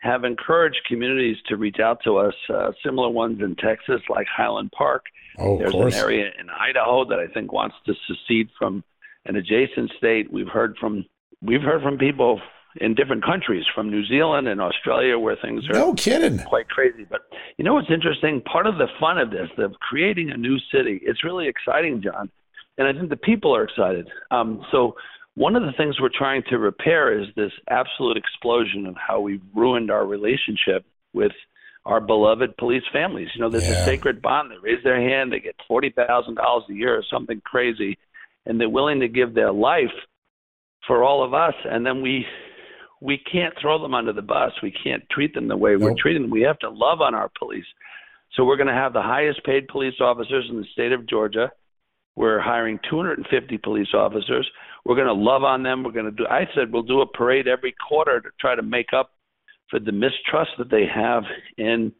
have 0.00 0.24
encouraged 0.24 0.80
communities 0.88 1.36
to 1.48 1.56
reach 1.56 1.78
out 1.80 2.00
to 2.04 2.18
us. 2.18 2.34
Uh, 2.52 2.72
similar 2.84 3.08
ones 3.08 3.40
in 3.40 3.54
Texas, 3.56 4.00
like 4.08 4.26
Highland 4.26 4.72
Park. 4.72 5.04
Oh, 5.38 5.58
There's 5.58 5.74
an 5.74 5.94
area 5.94 6.30
in 6.38 6.48
Idaho 6.50 7.04
that 7.08 7.18
I 7.18 7.26
think 7.32 7.52
wants 7.52 7.76
to 7.86 7.94
secede 8.06 8.48
from 8.58 8.82
an 9.26 9.36
adjacent 9.36 9.90
state. 9.98 10.32
We've 10.32 10.48
heard 10.48 10.76
from 10.78 11.04
we've 11.42 11.62
heard 11.62 11.82
from 11.82 11.98
people 11.98 12.40
in 12.80 12.94
different 12.94 13.24
countries, 13.24 13.64
from 13.74 13.90
New 13.90 14.04
Zealand 14.06 14.48
and 14.48 14.60
Australia, 14.60 15.18
where 15.18 15.36
things 15.40 15.64
are 15.68 15.74
no 15.74 15.94
kidding 15.94 16.38
quite 16.38 16.68
crazy. 16.68 17.06
But 17.08 17.22
you 17.56 17.64
know 17.64 17.74
what's 17.74 17.90
interesting? 17.90 18.40
Part 18.42 18.66
of 18.66 18.78
the 18.78 18.88
fun 19.00 19.18
of 19.18 19.30
this, 19.30 19.48
of 19.58 19.74
creating 19.80 20.30
a 20.30 20.36
new 20.36 20.58
city, 20.72 21.00
it's 21.02 21.24
really 21.24 21.48
exciting, 21.48 22.02
John, 22.02 22.30
and 22.78 22.86
I 22.86 22.92
think 22.92 23.10
the 23.10 23.16
people 23.16 23.54
are 23.54 23.64
excited. 23.64 24.08
Um, 24.30 24.64
so 24.70 24.96
one 25.34 25.54
of 25.54 25.62
the 25.62 25.72
things 25.72 26.00
we're 26.00 26.08
trying 26.08 26.42
to 26.48 26.58
repair 26.58 27.20
is 27.20 27.28
this 27.36 27.52
absolute 27.68 28.16
explosion 28.16 28.86
of 28.86 28.96
how 28.96 29.20
we've 29.20 29.42
ruined 29.54 29.90
our 29.90 30.06
relationship 30.06 30.84
with 31.12 31.32
our 31.84 32.00
beloved 32.00 32.56
police 32.56 32.82
families. 32.92 33.28
You 33.34 33.42
know, 33.42 33.50
there's 33.50 33.68
yeah. 33.68 33.82
a 33.82 33.84
sacred 33.84 34.20
bond. 34.20 34.50
They 34.50 34.56
raise 34.58 34.82
their 34.82 35.00
hand, 35.00 35.32
they 35.32 35.40
get 35.40 35.54
forty 35.68 35.90
thousand 35.90 36.34
dollars 36.36 36.64
a 36.70 36.72
year 36.72 36.96
or 36.96 37.04
something 37.10 37.40
crazy, 37.44 37.98
and 38.44 38.60
they're 38.60 38.68
willing 38.68 39.00
to 39.00 39.08
give 39.08 39.34
their 39.34 39.52
life 39.52 39.92
for 40.86 41.04
all 41.04 41.22
of 41.22 41.34
us. 41.34 41.54
And 41.64 41.84
then 41.84 42.02
we 42.02 42.26
we 43.00 43.18
can't 43.18 43.54
throw 43.60 43.80
them 43.80 43.94
under 43.94 44.12
the 44.12 44.22
bus. 44.22 44.52
We 44.62 44.72
can't 44.72 45.02
treat 45.10 45.34
them 45.34 45.48
the 45.48 45.56
way 45.56 45.72
nope. 45.72 45.82
we're 45.82 45.94
treating 46.00 46.22
them. 46.22 46.30
We 46.30 46.42
have 46.42 46.58
to 46.60 46.70
love 46.70 47.00
on 47.00 47.14
our 47.14 47.30
police. 47.38 47.66
So 48.34 48.44
we're 48.44 48.56
going 48.56 48.68
to 48.68 48.74
have 48.74 48.92
the 48.92 49.02
highest 49.02 49.44
paid 49.44 49.68
police 49.68 49.94
officers 50.00 50.46
in 50.50 50.56
the 50.56 50.66
state 50.72 50.92
of 50.92 51.08
Georgia. 51.08 51.50
We're 52.16 52.40
hiring 52.40 52.78
250 52.88 53.58
police 53.58 53.88
officers. 53.94 54.48
We're 54.84 54.94
going 54.94 55.06
to 55.06 55.12
love 55.12 55.44
on 55.44 55.62
them. 55.62 55.82
We're 55.82 55.92
going 55.92 56.06
to 56.06 56.10
do. 56.10 56.26
I 56.26 56.46
said 56.54 56.72
we'll 56.72 56.82
do 56.82 57.02
a 57.02 57.06
parade 57.06 57.46
every 57.46 57.74
quarter 57.86 58.20
to 58.20 58.28
try 58.40 58.54
to 58.54 58.62
make 58.62 58.92
up 58.94 59.10
for 59.70 59.78
the 59.78 59.92
mistrust 59.92 60.52
that 60.58 60.70
they 60.70 60.86
have 60.86 61.24
in 61.58 61.92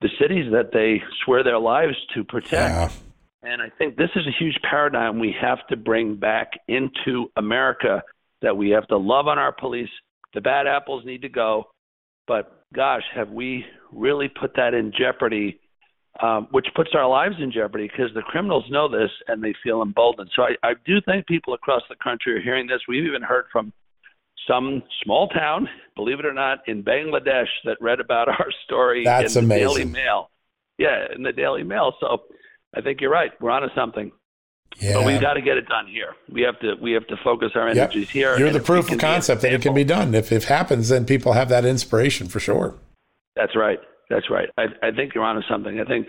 the 0.00 0.08
cities 0.20 0.50
that 0.52 0.72
they 0.72 1.02
swear 1.24 1.44
their 1.44 1.58
lives 1.58 1.94
to 2.14 2.24
protect. 2.24 2.52
Yeah. 2.52 2.90
And 3.42 3.62
I 3.62 3.70
think 3.78 3.96
this 3.96 4.10
is 4.16 4.26
a 4.26 4.32
huge 4.38 4.58
paradigm 4.68 5.18
we 5.18 5.34
have 5.40 5.66
to 5.68 5.76
bring 5.76 6.16
back 6.16 6.52
into 6.68 7.30
America 7.36 8.02
that 8.42 8.56
we 8.56 8.70
have 8.70 8.86
to 8.88 8.96
love 8.96 9.28
on 9.28 9.38
our 9.38 9.52
police 9.52 9.88
the 10.34 10.40
bad 10.40 10.66
apples 10.66 11.04
need 11.04 11.22
to 11.22 11.28
go. 11.28 11.64
But 12.26 12.64
gosh, 12.74 13.02
have 13.14 13.30
we 13.30 13.64
really 13.92 14.28
put 14.28 14.54
that 14.56 14.74
in 14.74 14.92
jeopardy? 14.96 15.60
Um, 16.20 16.48
which 16.50 16.66
puts 16.74 16.90
our 16.94 17.08
lives 17.08 17.36
in 17.38 17.52
jeopardy 17.52 17.86
because 17.86 18.12
the 18.14 18.22
criminals 18.22 18.64
know 18.68 18.88
this 18.88 19.10
and 19.28 19.42
they 19.42 19.54
feel 19.62 19.80
emboldened. 19.80 20.28
So 20.34 20.42
I, 20.42 20.56
I 20.62 20.72
do 20.84 21.00
think 21.06 21.26
people 21.26 21.54
across 21.54 21.82
the 21.88 21.94
country 22.02 22.36
are 22.36 22.42
hearing 22.42 22.66
this. 22.66 22.80
We've 22.88 23.06
even 23.06 23.22
heard 23.22 23.44
from 23.52 23.72
some 24.48 24.82
small 25.04 25.28
town, 25.28 25.68
believe 25.94 26.18
it 26.18 26.26
or 26.26 26.32
not, 26.32 26.58
in 26.66 26.82
Bangladesh 26.82 27.46
that 27.64 27.76
read 27.80 28.00
about 28.00 28.28
our 28.40 28.48
story 28.64 29.04
That's 29.04 29.36
in 29.36 29.48
the 29.48 29.54
amazing. 29.54 29.76
Daily 29.76 29.84
Mail. 29.84 30.30
Yeah, 30.78 31.06
in 31.14 31.22
the 31.22 31.32
Daily 31.32 31.62
Mail. 31.62 31.94
So 32.00 32.22
I 32.74 32.80
think 32.80 33.00
you're 33.00 33.10
right. 33.10 33.30
We're 33.40 33.50
onto 33.50 33.72
something. 33.74 34.12
Yeah. 34.78 34.94
But 34.94 35.06
we've 35.06 35.20
got 35.20 35.34
to 35.34 35.42
get 35.42 35.56
it 35.56 35.66
done 35.66 35.86
here. 35.86 36.14
We 36.30 36.42
have 36.42 36.58
to 36.60 36.74
we 36.80 36.92
have 36.92 37.06
to 37.08 37.16
focus 37.22 37.50
our 37.54 37.68
energies 37.68 38.06
yep. 38.06 38.08
here. 38.08 38.38
You're 38.38 38.50
the 38.50 38.60
proof 38.60 38.90
of 38.90 38.98
concept 38.98 39.42
that 39.42 39.52
it 39.52 39.62
can 39.62 39.74
be 39.74 39.84
done. 39.84 40.14
If 40.14 40.32
it 40.32 40.44
happens, 40.44 40.88
then 40.88 41.04
people 41.04 41.32
have 41.32 41.48
that 41.48 41.64
inspiration 41.64 42.28
for 42.28 42.40
sure. 42.40 42.74
That's 43.36 43.54
right. 43.56 43.78
That's 44.08 44.30
right. 44.30 44.48
I, 44.58 44.64
I 44.82 44.90
think 44.90 45.14
you're 45.14 45.24
onto 45.24 45.46
something. 45.48 45.80
I 45.80 45.84
think 45.84 46.06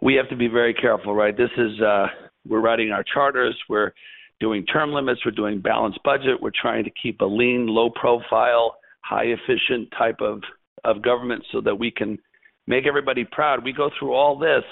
we 0.00 0.14
have 0.14 0.28
to 0.28 0.36
be 0.36 0.48
very 0.48 0.74
careful, 0.74 1.14
right? 1.14 1.36
This 1.36 1.50
is 1.56 1.80
uh, 1.80 2.06
we're 2.46 2.60
writing 2.60 2.90
our 2.90 3.04
charters. 3.04 3.56
We're 3.68 3.92
doing 4.40 4.64
term 4.66 4.92
limits. 4.92 5.20
We're 5.24 5.32
doing 5.32 5.60
balanced 5.60 6.00
budget. 6.04 6.40
We're 6.40 6.50
trying 6.50 6.84
to 6.84 6.90
keep 7.02 7.20
a 7.20 7.26
lean, 7.26 7.66
low 7.66 7.90
profile, 7.90 8.76
high 9.00 9.26
efficient 9.26 9.92
type 9.96 10.20
of 10.20 10.42
of 10.84 11.02
government 11.02 11.44
so 11.50 11.60
that 11.60 11.74
we 11.74 11.90
can 11.90 12.18
make 12.66 12.86
everybody 12.86 13.24
proud. 13.24 13.64
We 13.64 13.72
go 13.72 13.90
through 13.98 14.14
all 14.14 14.38
this 14.38 14.64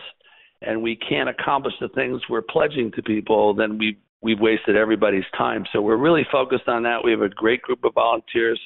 and 0.62 0.82
we 0.82 0.96
can't 0.96 1.28
accomplish 1.28 1.74
the 1.80 1.88
things 1.88 2.22
we're 2.28 2.42
pledging 2.42 2.92
to 2.92 3.02
people, 3.02 3.54
then 3.54 3.78
we 3.78 3.98
we've 4.22 4.40
wasted 4.40 4.76
everybody's 4.76 5.24
time. 5.36 5.64
So 5.72 5.80
we're 5.80 5.96
really 5.96 6.26
focused 6.30 6.68
on 6.68 6.82
that. 6.84 7.04
We 7.04 7.10
have 7.12 7.22
a 7.22 7.28
great 7.28 7.62
group 7.62 7.84
of 7.84 7.94
volunteers. 7.94 8.60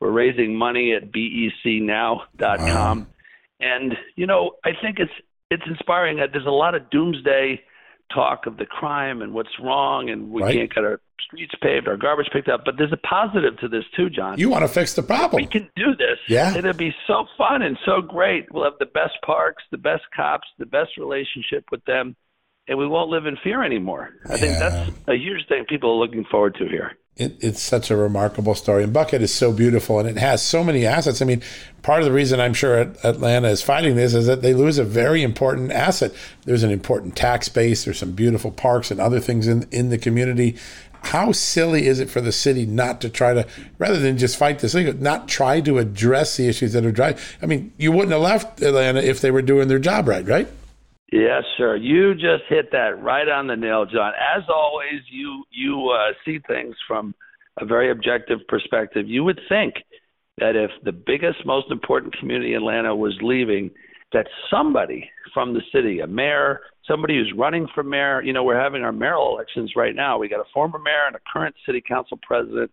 We're 0.00 0.10
raising 0.10 0.56
money 0.56 0.92
at 0.92 1.12
becnow.com. 1.12 2.28
Wow. 2.38 3.06
And 3.60 3.94
you 4.16 4.26
know, 4.26 4.52
I 4.64 4.70
think 4.80 4.98
it's 4.98 5.12
it's 5.50 5.62
inspiring. 5.66 6.18
That 6.18 6.30
there's 6.32 6.46
a 6.46 6.50
lot 6.50 6.74
of 6.74 6.90
doomsday 6.90 7.62
talk 8.12 8.46
of 8.46 8.56
the 8.56 8.66
crime 8.66 9.22
and 9.22 9.32
what's 9.32 9.58
wrong, 9.62 10.10
and 10.10 10.30
we 10.30 10.42
right. 10.42 10.54
can't 10.54 10.74
get 10.74 10.84
our 10.84 11.00
streets 11.20 11.54
paved, 11.62 11.88
our 11.88 11.96
garbage 11.96 12.28
picked 12.32 12.48
up. 12.48 12.62
But 12.64 12.76
there's 12.78 12.92
a 12.92 12.96
positive 12.98 13.58
to 13.58 13.68
this 13.68 13.84
too, 13.96 14.10
John. 14.10 14.38
You 14.38 14.48
want 14.48 14.62
to 14.62 14.68
fix 14.68 14.94
the 14.94 15.02
problem? 15.02 15.42
We 15.42 15.48
can 15.48 15.68
do 15.76 15.94
this. 15.96 16.18
Yeah, 16.28 16.56
it'll 16.56 16.72
be 16.72 16.94
so 17.06 17.26
fun 17.36 17.62
and 17.62 17.78
so 17.84 18.00
great. 18.00 18.52
We'll 18.52 18.64
have 18.64 18.78
the 18.78 18.86
best 18.86 19.14
parks, 19.24 19.62
the 19.70 19.78
best 19.78 20.02
cops, 20.14 20.46
the 20.58 20.66
best 20.66 20.96
relationship 20.98 21.64
with 21.70 21.84
them, 21.84 22.16
and 22.68 22.78
we 22.78 22.86
won't 22.86 23.10
live 23.10 23.26
in 23.26 23.36
fear 23.42 23.62
anymore. 23.62 24.10
I 24.26 24.32
yeah. 24.32 24.36
think 24.36 24.58
that's 24.58 24.90
a 25.08 25.14
huge 25.14 25.46
thing 25.48 25.64
people 25.68 25.90
are 25.90 26.06
looking 26.06 26.24
forward 26.24 26.56
to 26.56 26.66
here 26.66 26.96
it, 27.16 27.36
it's 27.40 27.62
such 27.62 27.90
a 27.90 27.96
remarkable 27.96 28.54
story. 28.54 28.82
And 28.82 28.94
Buckhead 28.94 29.20
is 29.20 29.32
so 29.32 29.52
beautiful 29.52 29.98
and 29.98 30.08
it 30.08 30.16
has 30.16 30.44
so 30.44 30.64
many 30.64 30.84
assets. 30.84 31.22
I 31.22 31.24
mean, 31.24 31.42
part 31.82 32.00
of 32.00 32.06
the 32.06 32.12
reason 32.12 32.40
I'm 32.40 32.54
sure 32.54 32.78
Atlanta 33.04 33.48
is 33.48 33.62
fighting 33.62 33.94
this 33.94 34.14
is 34.14 34.26
that 34.26 34.42
they 34.42 34.54
lose 34.54 34.78
a 34.78 34.84
very 34.84 35.22
important 35.22 35.70
asset. 35.72 36.12
There's 36.44 36.62
an 36.62 36.70
important 36.70 37.16
tax 37.16 37.48
base, 37.48 37.84
there's 37.84 37.98
some 37.98 38.12
beautiful 38.12 38.50
parks 38.50 38.90
and 38.90 39.00
other 39.00 39.20
things 39.20 39.46
in, 39.46 39.68
in 39.70 39.90
the 39.90 39.98
community. 39.98 40.56
How 41.04 41.32
silly 41.32 41.86
is 41.86 42.00
it 42.00 42.10
for 42.10 42.20
the 42.20 42.32
city 42.32 42.66
not 42.66 43.00
to 43.02 43.08
try 43.08 43.34
to, 43.34 43.46
rather 43.78 43.98
than 43.98 44.18
just 44.18 44.36
fight 44.36 44.58
this 44.58 44.72
thing, 44.72 45.00
not 45.00 45.28
try 45.28 45.60
to 45.60 45.78
address 45.78 46.36
the 46.36 46.48
issues 46.48 46.72
that 46.72 46.84
are 46.84 46.92
driving? 46.92 47.22
I 47.42 47.46
mean, 47.46 47.72
you 47.76 47.92
wouldn't 47.92 48.12
have 48.12 48.20
left 48.20 48.62
Atlanta 48.62 49.02
if 49.02 49.20
they 49.20 49.30
were 49.30 49.42
doing 49.42 49.68
their 49.68 49.78
job 49.78 50.08
right, 50.08 50.26
right? 50.26 50.48
Yes, 51.12 51.44
sir. 51.56 51.76
You 51.76 52.14
just 52.14 52.44
hit 52.48 52.72
that 52.72 53.00
right 53.00 53.28
on 53.28 53.46
the 53.46 53.54
nail, 53.54 53.86
John. 53.86 54.12
As 54.36 54.42
always, 54.48 55.02
you 55.10 55.44
you 55.52 55.90
uh, 55.90 56.12
see 56.24 56.40
things 56.40 56.74
from 56.88 57.14
a 57.60 57.64
very 57.64 57.90
objective 57.90 58.40
perspective. 58.48 59.06
You 59.08 59.22
would 59.22 59.40
think 59.48 59.74
that 60.38 60.56
if 60.56 60.70
the 60.82 60.92
biggest, 60.92 61.46
most 61.46 61.70
important 61.70 62.18
community 62.18 62.54
in 62.54 62.56
Atlanta 62.58 62.96
was 62.96 63.16
leaving, 63.22 63.70
that 64.14 64.26
somebody 64.50 65.10
from 65.34 65.52
the 65.52 65.60
city, 65.72 66.00
a 66.00 66.06
mayor, 66.06 66.60
somebody 66.86 67.16
who's 67.16 67.32
running 67.36 67.66
for 67.74 67.82
mayor, 67.82 68.22
you 68.22 68.32
know, 68.32 68.42
we're 68.42 68.58
having 68.58 68.82
our 68.82 68.92
mayoral 68.92 69.34
elections 69.34 69.72
right 69.76 69.94
now. 69.94 70.18
We 70.18 70.28
got 70.28 70.40
a 70.40 70.48
former 70.54 70.78
mayor 70.78 71.06
and 71.06 71.16
a 71.16 71.20
current 71.30 71.54
city 71.66 71.82
council 71.86 72.18
president. 72.22 72.70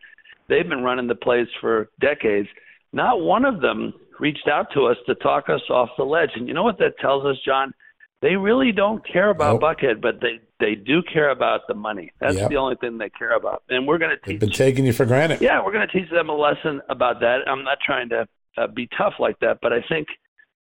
They've 0.48 0.68
been 0.68 0.84
running 0.84 1.08
the 1.08 1.16
place 1.16 1.48
for 1.60 1.90
decades. 2.00 2.48
Not 2.94 3.22
one 3.22 3.46
of 3.46 3.62
them 3.62 3.94
reached 4.20 4.48
out 4.48 4.68
to 4.74 4.86
us 4.86 4.98
to 5.08 5.16
talk 5.16 5.50
us 5.50 5.62
off 5.70 5.90
the 5.98 6.04
ledge. 6.04 6.30
And 6.36 6.48
you 6.48 6.54
know 6.54 6.64
what 6.64 6.78
that 6.80 6.98
tells 7.00 7.26
us, 7.26 7.38
John? 7.46 7.74
They 8.22 8.36
really 8.36 8.72
don't 8.72 9.02
care 9.12 9.32
about 9.32 9.60
nope. 9.60 9.78
Buckhead, 9.80 10.00
but 10.00 10.22
they 10.22 10.40
they 10.60 10.76
do 10.76 11.02
care 11.12 11.32
about 11.32 11.62
the 11.68 11.74
money. 11.74 12.12
That's 12.20 12.36
yep. 12.36 12.50
the 12.50 12.58
only 12.58 12.76
thing 12.76 13.00
they 13.00 13.10
care 13.10 13.36
about. 13.36 13.64
And 13.70 13.88
we're 13.88 13.98
going 13.98 14.12
to 14.12 14.18
teach. 14.18 14.40
They've 14.40 14.40
been 14.40 14.52
taking 14.52 14.86
you 14.86 14.94
for 14.94 15.06
granted. 15.06 15.42
Yeah, 15.42 15.64
we're 15.66 15.72
going 15.72 15.88
to 15.88 15.92
teach 15.92 16.10
them 16.12 16.30
a 16.30 16.36
lesson 16.36 16.82
about 16.88 17.20
that. 17.22 17.40
I'm 17.48 17.64
not 17.64 17.80
trying 17.84 18.10
to 18.10 18.28
uh, 18.58 18.68
be 18.68 18.88
tough 18.96 19.14
like 19.20 19.40
that, 19.40 19.58
but 19.64 19.74
I 19.74 19.84
think 19.90 20.08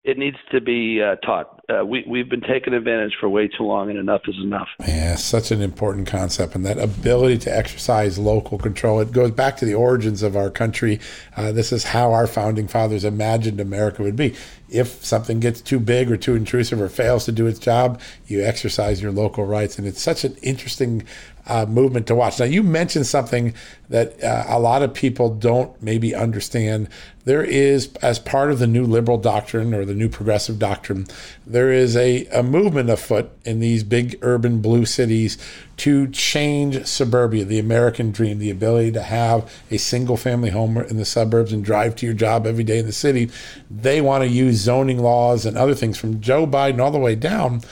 it 0.05 0.19
needs 0.19 0.37
to 0.51 0.61
be 0.61 1.01
uh, 1.01 1.15
taught. 1.17 1.61
Uh, 1.69 1.85
we 1.85 2.05
we've 2.09 2.29
been 2.29 2.41
taken 2.41 2.75
advantage 2.75 3.13
for 3.21 3.29
way 3.29 3.47
too 3.47 3.63
long, 3.63 3.89
and 3.89 3.99
enough 3.99 4.23
is 4.27 4.35
enough. 4.43 4.69
Yeah, 4.81 5.15
such 5.15 5.53
an 5.53 5.63
important 5.63 6.09
concept, 6.09 6.57
and 6.57 6.67
that 6.67 6.79
ability 6.79 7.39
to 7.39 7.57
exercise 7.57 8.19
local 8.19 8.59
control. 8.59 8.99
It 9.01 9.13
goes 9.13 9.31
back 9.31 9.57
to 9.59 9.65
the 9.65 9.75
origins 9.75 10.23
of 10.23 10.37
our 10.37 10.51
country. 10.51 10.99
Uh, 11.37 11.53
this 11.53 11.73
is 11.73 11.85
how 11.85 12.13
our 12.13 12.27
founding 12.27 12.67
fathers 12.67 13.05
imagined 13.05 13.61
America 13.61 14.03
would 14.03 14.17
be. 14.17 14.35
If 14.73 15.05
something 15.05 15.41
gets 15.41 15.61
too 15.61 15.79
big 15.79 16.11
or 16.11 16.17
too 16.17 16.35
intrusive 16.35 16.81
or 16.81 16.89
fails 16.89 17.25
to 17.27 17.33
do 17.33 17.47
its 17.47 17.59
job, 17.59 18.01
you 18.27 18.43
exercise 18.43 19.03
your 19.03 19.13
local 19.13 19.45
rights, 19.45 19.79
and 19.79 19.87
it's 19.87 20.03
such 20.03 20.25
an 20.25 20.37
interesting 20.43 21.05
uh, 21.47 21.67
movement 21.67 22.07
to 22.07 22.15
watch. 22.15 22.39
Now, 22.39 22.47
you 22.47 22.63
mentioned 22.63 23.07
something 23.07 23.55
that 23.89 24.23
uh, 24.23 24.45
a 24.49 24.61
lot 24.61 24.83
of 24.83 24.95
people 24.95 25.29
don't 25.29 25.81
maybe 25.83 26.15
understand. 26.15 26.89
There 27.25 27.43
is, 27.43 27.93
as 28.01 28.19
part 28.19 28.51
of 28.51 28.59
the 28.59 28.67
new 28.67 28.85
liberal 28.85 29.19
doctrine 29.19 29.75
or 29.75 29.85
the 29.85 29.95
new 29.95 30.09
progressive 30.09 30.59
doctrine, 30.59 31.07
there 31.47 31.73
is 31.73 31.97
a, 31.97 32.27
a 32.27 32.43
movement 32.43 32.91
afoot 32.91 33.31
in 33.45 33.61
these 33.61 33.83
big 33.83 34.19
urban 34.23 34.61
blue 34.61 34.85
cities 34.85 35.37
to 35.83 36.07
change 36.11 36.87
suburbia, 36.87 37.45
the 37.45 37.59
American 37.59 38.13
dream, 38.13 38.39
the 38.39 38.51
ability 38.51 38.93
to 38.93 39.03
have 39.03 39.53
a 39.69 39.77
single 39.77 40.17
family 40.17 40.51
home 40.51 40.77
in 40.77 40.97
the 40.97 41.05
suburbs 41.05 41.53
and 41.53 41.65
drive 41.65 41.97
to 41.97 42.07
your 42.07 42.15
job 42.15 42.47
every 42.47 42.63
day 42.63 42.79
in 42.79 42.87
the 42.87 42.93
city. 42.93 43.29
They 43.69 44.01
want 44.01 44.23
to 44.23 44.29
use 44.29 44.59
zoning 44.59 45.01
laws 45.01 45.45
and 45.45 45.59
other 45.59 45.75
things 45.75 45.99
from 45.99 46.21
Joe 46.21 46.47
Biden 46.47 46.81
all 46.81 46.93
the 46.93 47.01
way 47.01 47.17
down 47.17 47.63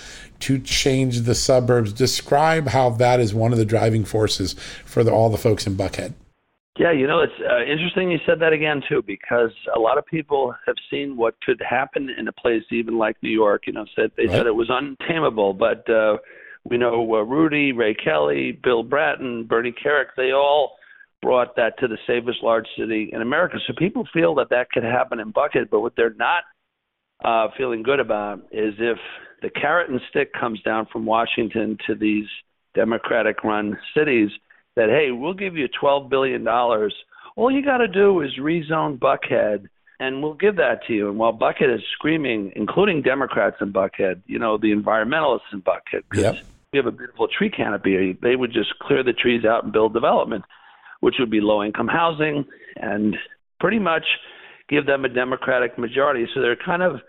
to 0.41 0.59
change 0.59 1.21
the 1.21 1.37
suburbs. 1.37 1.93
Describe 1.93 2.67
how 2.67 2.91
that 2.91 3.21
is 3.21 3.33
one 3.33 3.53
of 3.53 3.59
the 3.59 3.65
driving 3.65 4.05
forces 4.05 4.57
for 4.85 5.05
the, 5.05 5.13
all 5.13 5.31
the 5.31 5.39
folks 5.39 5.65
in 5.65 5.77
Buckhead. 5.77 6.15
Yeah, 6.81 6.91
you 6.91 7.07
know, 7.07 7.21
it's 7.21 7.33
uh, 7.49 7.63
interesting 7.63 8.11
you 8.11 8.19
said 8.27 8.41
that 8.41 8.53
again, 8.53 8.83
too, 8.89 9.05
because 9.07 9.53
a 9.77 9.79
lot 9.79 9.99
of 9.99 10.07
people 10.07 10.53
have 10.67 10.77
seen 10.91 11.17
what 11.17 11.41
could 11.43 11.63
happen 11.63 12.11
in 12.11 12.27
a 12.27 12.33
place 12.33 12.65
even 12.73 12.99
like 12.99 13.17
New 13.23 13.31
York. 13.31 13.69
You 13.69 13.75
know, 13.75 13.87
said 13.95 14.11
they 14.17 14.27
right. 14.27 14.33
said 14.33 14.47
it 14.49 14.55
was 14.57 14.69
untamable, 14.69 15.53
but 15.53 15.89
uh, 15.89 16.17
we 16.65 16.77
know 16.77 17.15
uh, 17.15 17.23
Rudy, 17.23 17.73
Ray 17.73 17.95
Kelly, 17.95 18.59
Bill 18.63 18.83
Bratton, 18.83 19.45
Bernie 19.45 19.73
Kerik, 19.73 20.09
they 20.17 20.33
all 20.33 20.77
brought 21.23 21.57
that 21.57 21.79
to 21.79 21.89
the 21.89 21.99
safest 22.07 22.43
large 22.43 22.67
city 22.79 23.11
in 23.13 23.23
America. 23.23 23.59
So 23.67 23.75
people 23.77 24.07
feel 24.13 24.35
that 24.37 24.51
that 24.51 24.71
could 24.71 24.85
happen 24.85 25.21
in 25.21 25.33
Buckhead, 25.33 25.71
but 25.71 25.81
what 25.81 25.95
they're 25.97 26.15
not 26.15 26.45
uh, 27.25 27.49
feeling 27.57 27.83
good 27.83 28.01
about 28.01 28.41
is 28.51 28.75
if 28.79 28.99
the 29.43 29.51
carrot 29.51 29.91
and 29.91 30.01
stick 30.11 30.33
comes 30.33 30.61
down 30.63 30.87
from 30.93 31.07
Washington 31.07 31.77
to 31.87 31.95
these 31.95 32.27
Democratic 32.75 33.43
run 33.45 33.79
cities 33.97 34.31
that, 34.77 34.89
hey, 34.89 35.11
we'll 35.11 35.35
give 35.35 35.57
you 35.57 35.67
$12 35.83 36.09
billion. 36.09 36.47
All 36.49 37.51
you 37.51 37.65
got 37.65 37.79
to 37.79 37.89
do 37.89 38.21
is 38.23 38.31
rezone 38.41 38.99
Buckhead, 38.99 39.67
and 40.01 40.23
we'll 40.23 40.35
give 40.35 40.57
that 40.57 40.81
to 40.87 40.95
you. 40.95 41.11
And 41.11 41.19
while 41.19 41.33
Buckhead 41.33 41.73
is 41.73 41.83
screaming, 41.93 42.53
including 42.57 43.03
Democrats 43.03 43.57
in 43.61 43.71
Buckhead, 43.71 44.23
you 44.27 44.39
know, 44.39 44.57
the 44.57 44.73
environmentalists 44.73 45.53
in 45.53 45.61
Buckhead, 45.61 46.03
yep. 46.15 46.39
we 46.73 46.79
have 46.79 46.87
a 46.87 46.91
beautiful 46.91 47.29
tree 47.29 47.51
canopy, 47.51 48.19
they 48.21 48.35
would 48.35 48.53
just 48.53 48.71
clear 48.81 49.05
the 49.05 49.13
trees 49.13 49.45
out 49.45 49.63
and 49.63 49.73
build 49.73 49.93
development, 49.93 50.45
which 51.01 51.17
would 51.21 51.31
be 51.31 51.41
low 51.43 51.63
income 51.63 51.87
housing 51.87 52.47
and 52.77 53.15
pretty 53.61 53.79
much 53.79 54.05
give 54.71 54.87
them 54.87 55.05
a 55.05 55.09
Democratic 55.09 55.79
majority. 55.79 56.27
So 56.35 56.41
they're 56.41 56.57
kind 56.57 56.83
of 56.83 57.01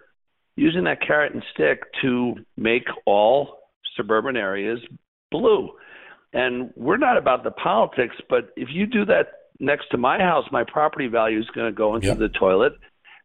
using 0.58 0.84
that 0.84 1.00
carrot 1.02 1.34
and 1.34 1.44
stick 1.54 1.84
to 2.02 2.36
make 2.58 2.84
all 3.06 3.60
suburban 3.96 4.36
areas 4.36 4.80
blue. 5.32 5.70
And 6.34 6.72
we're 6.76 6.98
not 6.98 7.18
about 7.18 7.46
the 7.46 7.52
politics, 7.52 8.16
but 8.30 8.50
if 8.58 8.68
you 8.72 8.86
do 8.86 9.06
that 9.06 9.28
next 9.60 9.90
to 9.92 9.98
my 9.98 10.20
house, 10.20 10.46
my 10.52 10.64
property 10.64 11.08
value 11.08 11.40
is 11.40 11.48
going 11.54 11.68
to 11.68 11.76
go 11.76 11.96
into 11.96 12.08
yep. 12.08 12.18
the 12.18 12.30
toilet, 12.30 12.74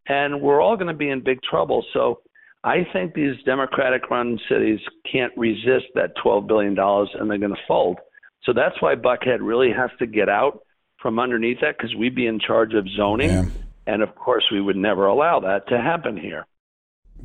and 0.07 0.41
we're 0.41 0.61
all 0.61 0.75
going 0.75 0.87
to 0.87 0.93
be 0.93 1.09
in 1.09 1.23
big 1.23 1.41
trouble. 1.41 1.85
So 1.93 2.21
I 2.63 2.85
think 2.91 3.13
these 3.13 3.35
Democratic 3.45 4.09
run 4.09 4.39
cities 4.49 4.79
can't 5.09 5.31
resist 5.37 5.85
that 5.95 6.15
$12 6.23 6.47
billion 6.47 6.77
and 6.77 7.29
they're 7.29 7.37
going 7.37 7.55
to 7.55 7.61
fold. 7.67 7.97
So 8.43 8.53
that's 8.53 8.81
why 8.81 8.95
Buckhead 8.95 9.39
really 9.41 9.71
has 9.71 9.89
to 9.99 10.07
get 10.07 10.29
out 10.29 10.59
from 11.01 11.19
underneath 11.19 11.59
that 11.61 11.77
because 11.77 11.95
we'd 11.95 12.15
be 12.15 12.27
in 12.27 12.39
charge 12.39 12.73
of 12.73 12.85
zoning. 12.95 13.29
Yeah. 13.29 13.45
And 13.85 14.01
of 14.01 14.15
course, 14.15 14.45
we 14.51 14.59
would 14.61 14.75
never 14.75 15.05
allow 15.05 15.39
that 15.41 15.67
to 15.69 15.77
happen 15.77 16.17
here. 16.17 16.45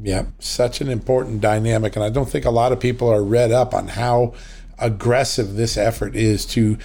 Yeah, 0.01 0.27
such 0.39 0.81
an 0.81 0.89
important 0.89 1.41
dynamic. 1.41 1.97
And 1.97 2.05
I 2.05 2.09
don't 2.09 2.29
think 2.29 2.45
a 2.45 2.51
lot 2.51 2.73
of 2.73 2.81
people 2.81 3.09
are 3.09 3.23
read 3.23 3.51
up 3.51 3.75
on 3.75 3.89
how 3.89 4.35
aggressive 4.79 5.55
this 5.55 5.77
effort 5.77 6.17
is 6.17 6.47
to 6.47 6.79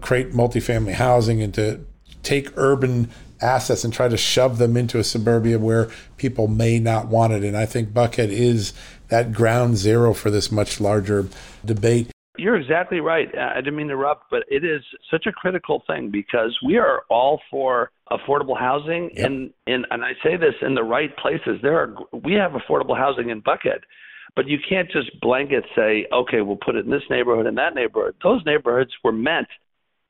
create 0.00 0.32
multifamily 0.32 0.94
housing 0.94 1.42
and 1.42 1.54
to 1.54 1.80
take 2.22 2.56
urban 2.56 3.10
assets 3.40 3.84
and 3.84 3.92
try 3.92 4.08
to 4.08 4.16
shove 4.16 4.58
them 4.58 4.76
into 4.76 4.98
a 4.98 5.04
suburbia 5.04 5.58
where 5.58 5.90
people 6.16 6.48
may 6.48 6.78
not 6.78 7.08
want 7.08 7.32
it. 7.32 7.44
And 7.44 7.56
I 7.56 7.66
think 7.66 7.90
Buckhead 7.90 8.30
is 8.30 8.72
that 9.08 9.32
ground 9.32 9.76
zero 9.76 10.14
for 10.14 10.30
this 10.30 10.50
much 10.50 10.80
larger 10.80 11.28
debate. 11.64 12.10
You're 12.36 12.56
exactly 12.56 12.98
right. 12.98 13.28
Uh, 13.32 13.52
I 13.52 13.56
didn't 13.56 13.76
mean 13.76 13.86
to 13.88 13.92
interrupt, 13.92 14.24
but 14.30 14.42
it 14.48 14.64
is 14.64 14.82
such 15.08 15.26
a 15.26 15.32
critical 15.32 15.84
thing 15.86 16.10
because 16.10 16.58
we 16.66 16.78
are 16.78 17.02
all 17.08 17.40
for 17.48 17.90
affordable 18.10 18.58
housing, 18.58 19.10
yep. 19.14 19.26
and 19.26 19.52
and 19.68 19.86
and 19.92 20.04
I 20.04 20.12
say 20.22 20.36
this 20.36 20.54
in 20.60 20.74
the 20.74 20.82
right 20.82 21.16
places. 21.16 21.60
There 21.62 21.78
are 21.78 21.94
we 22.24 22.32
have 22.34 22.52
affordable 22.52 22.96
housing 22.96 23.30
in 23.30 23.40
Buckhead, 23.40 23.82
but 24.34 24.48
you 24.48 24.58
can't 24.68 24.90
just 24.90 25.20
blanket 25.20 25.64
say, 25.76 26.06
okay, 26.12 26.40
we'll 26.40 26.56
put 26.56 26.74
it 26.74 26.84
in 26.84 26.90
this 26.90 27.04
neighborhood 27.08 27.46
and 27.46 27.56
that 27.56 27.74
neighborhood. 27.76 28.16
Those 28.24 28.44
neighborhoods 28.44 28.90
were 29.04 29.12
meant 29.12 29.48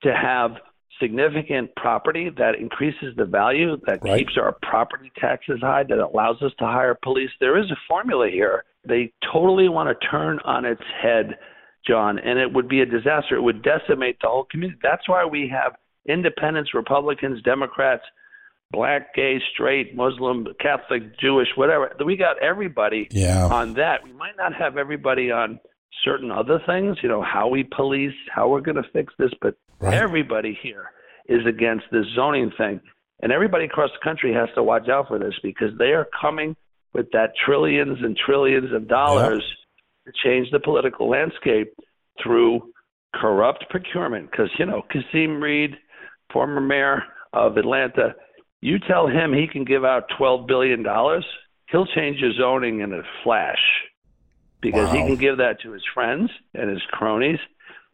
to 0.05 0.15
have 0.15 0.53
significant 1.01 1.75
property 1.77 2.31
that 2.39 2.55
increases 2.55 3.15
the 3.17 3.25
value, 3.25 3.77
that 3.87 3.99
right. 4.03 4.19
keeps 4.19 4.39
our 4.41 4.57
property 4.63 5.11
taxes 5.19 5.59
high, 5.61 5.83
that 5.83 5.99
allows 5.99 6.41
us 6.41 6.53
to 6.59 6.65
hire 6.65 6.97
police. 7.03 7.31
There 7.41 7.59
is 7.59 7.71
a 7.71 7.77
formula 7.89 8.29
here. 8.31 8.65
They 8.87 9.13
totally 9.33 9.69
want 9.69 9.89
to 9.89 10.07
turn 10.09 10.39
on 10.45 10.65
its 10.65 10.83
head 11.03 11.37
John, 11.87 12.19
and 12.19 12.39
it 12.39 12.53
would 12.53 12.69
be 12.69 12.81
a 12.81 12.87
disaster. 12.87 13.37
It 13.37 13.43
would 13.43 13.63
decimate 13.63 14.19
the 14.21 14.29
whole 14.29 14.47
community. 14.51 14.79
That's 14.83 15.09
why 15.09 15.25
we 15.25 15.49
have 15.53 15.75
independents, 16.07 16.75
Republicans, 16.75 17.43
Democrats, 17.43 18.03
black, 18.71 19.15
gay, 19.15 19.41
straight, 19.53 19.95
Muslim, 19.95 20.47
Catholic, 20.61 21.19
Jewish, 21.19 21.49
whatever. 21.57 21.91
We 22.05 22.17
got 22.17 22.43
everybody 22.43 23.09
yeah. 23.11 23.47
on 23.47 23.75
that. 23.75 24.03
We 24.03 24.13
might 24.13 24.37
not 24.37 24.55
have 24.55 24.77
everybody 24.77 25.31
on 25.31 25.61
certain 26.05 26.31
other 26.31 26.61
things, 26.67 26.97
you 27.03 27.09
know, 27.09 27.23
how 27.23 27.49
we 27.49 27.65
police, 27.65 28.15
how 28.35 28.49
we're 28.49 28.61
going 28.61 28.77
to 28.77 28.89
fix 28.93 29.13
this, 29.19 29.31
but 29.41 29.57
right. 29.81 29.95
everybody 29.95 30.59
here 30.63 30.91
is 31.29 31.47
against 31.47 31.85
this 31.93 32.07
zoning 32.15 32.51
thing. 32.57 32.81
And 33.23 33.33
everybody 33.33 33.65
across 33.65 33.91
the 33.91 34.05
country 34.05 34.35
has 34.35 34.49
to 34.55 34.63
watch 34.63 34.89
out 34.89 35.09
for 35.09 35.19
this 35.19 35.35
because 35.43 35.71
they 35.79 35.93
are 35.93 36.07
coming 36.21 36.57
with 36.93 37.11
that 37.13 37.31
trillions 37.45 37.99
and 38.03 38.17
trillions 38.17 38.73
of 38.73 38.89
dollars. 38.89 39.43
Yep 39.47 39.59
to 40.07 40.13
change 40.23 40.49
the 40.51 40.61
political 40.61 41.09
landscape 41.09 41.73
through 42.23 42.73
corrupt 43.15 43.65
procurement. 43.71 44.31
Because, 44.31 44.51
you 44.59 44.67
know, 44.67 44.83
Kasim 44.91 45.41
Reed, 45.43 45.73
former 46.33 46.61
mayor 46.61 47.03
of 47.33 47.57
Atlanta, 47.57 48.15
you 48.61 48.79
tell 48.79 49.07
him 49.07 49.33
he 49.33 49.47
can 49.51 49.65
give 49.65 49.85
out 49.85 50.05
$12 50.19 50.47
billion, 50.47 50.85
he'll 51.71 51.87
change 51.87 52.19
your 52.19 52.33
zoning 52.39 52.81
in 52.81 52.93
a 52.93 53.03
flash 53.23 53.59
because 54.65 54.89
wow. 54.89 54.95
he 54.95 55.03
can 55.03 55.17
give 55.17 55.37
that 55.37 55.61
to 55.61 55.73
his 55.73 55.83
friends 55.93 56.31
and 56.55 56.71
his 56.71 56.81
cronies. 56.91 57.39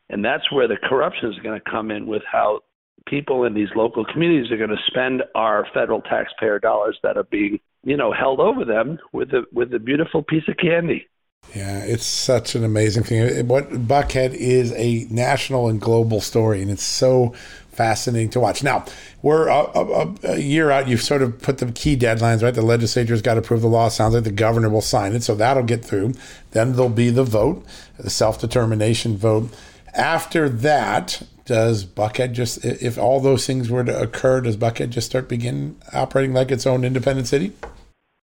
And 0.08 0.24
that's 0.24 0.50
where 0.52 0.68
the 0.68 0.76
corruption 0.76 1.30
is 1.30 1.38
going 1.40 1.60
to 1.60 1.70
come 1.70 1.90
in 1.90 2.06
with 2.06 2.22
how 2.30 2.60
people 3.06 3.44
in 3.44 3.54
these 3.54 3.68
local 3.74 4.04
communities 4.04 4.50
are 4.52 4.56
going 4.56 4.70
to 4.70 4.82
spend 4.86 5.22
our 5.34 5.66
federal 5.74 6.00
taxpayer 6.00 6.60
dollars 6.60 6.96
that 7.02 7.16
are 7.16 7.24
being, 7.24 7.58
you 7.82 7.96
know, 7.96 8.12
held 8.12 8.38
over 8.40 8.64
them 8.64 8.98
with 9.12 9.30
a 9.30 9.42
with 9.52 9.74
a 9.74 9.78
beautiful 9.78 10.22
piece 10.22 10.44
of 10.48 10.56
candy. 10.56 11.06
Yeah, 11.54 11.80
it's 11.80 12.06
such 12.06 12.54
an 12.54 12.64
amazing 12.64 13.02
thing. 13.02 13.48
What 13.48 13.70
Buckhead 13.70 14.34
is 14.34 14.72
a 14.72 15.06
national 15.10 15.68
and 15.68 15.80
global 15.80 16.20
story, 16.20 16.62
and 16.62 16.70
it's 16.70 16.84
so 16.84 17.34
fascinating 17.80 18.28
to 18.28 18.38
watch. 18.38 18.62
Now, 18.62 18.84
we're 19.22 19.48
a, 19.48 19.70
a, 19.74 20.14
a, 20.24 20.38
year 20.38 20.70
out. 20.70 20.86
You've 20.86 21.00
sort 21.00 21.22
of 21.22 21.40
put 21.40 21.56
the 21.56 21.72
key 21.72 21.96
deadlines, 21.96 22.42
right? 22.42 22.52
The 22.52 22.60
legislature's 22.60 23.22
got 23.22 23.34
to 23.34 23.40
approve 23.40 23.62
the 23.62 23.68
law. 23.68 23.88
Sounds 23.88 24.12
like 24.12 24.24
the 24.24 24.30
governor 24.30 24.68
will 24.68 24.82
sign 24.82 25.14
it, 25.14 25.22
so 25.22 25.34
that'll 25.34 25.62
get 25.62 25.82
through. 25.82 26.12
Then 26.50 26.72
there'll 26.72 26.90
be 26.90 27.08
the 27.08 27.24
vote, 27.24 27.64
the 27.98 28.10
self 28.10 28.38
determination 28.38 29.16
vote. 29.16 29.48
After 29.94 30.50
that, 30.50 31.22
does 31.46 31.86
Buckhead 31.86 32.34
just, 32.34 32.62
if 32.66 32.98
all 32.98 33.18
those 33.18 33.46
things 33.46 33.70
were 33.70 33.82
to 33.82 33.98
occur, 33.98 34.42
does 34.42 34.58
Buckhead 34.58 34.90
just 34.90 35.06
start 35.06 35.26
begin 35.26 35.76
operating 35.94 36.34
like 36.34 36.50
its 36.50 36.66
own 36.66 36.84
independent 36.84 37.28
city? 37.28 37.54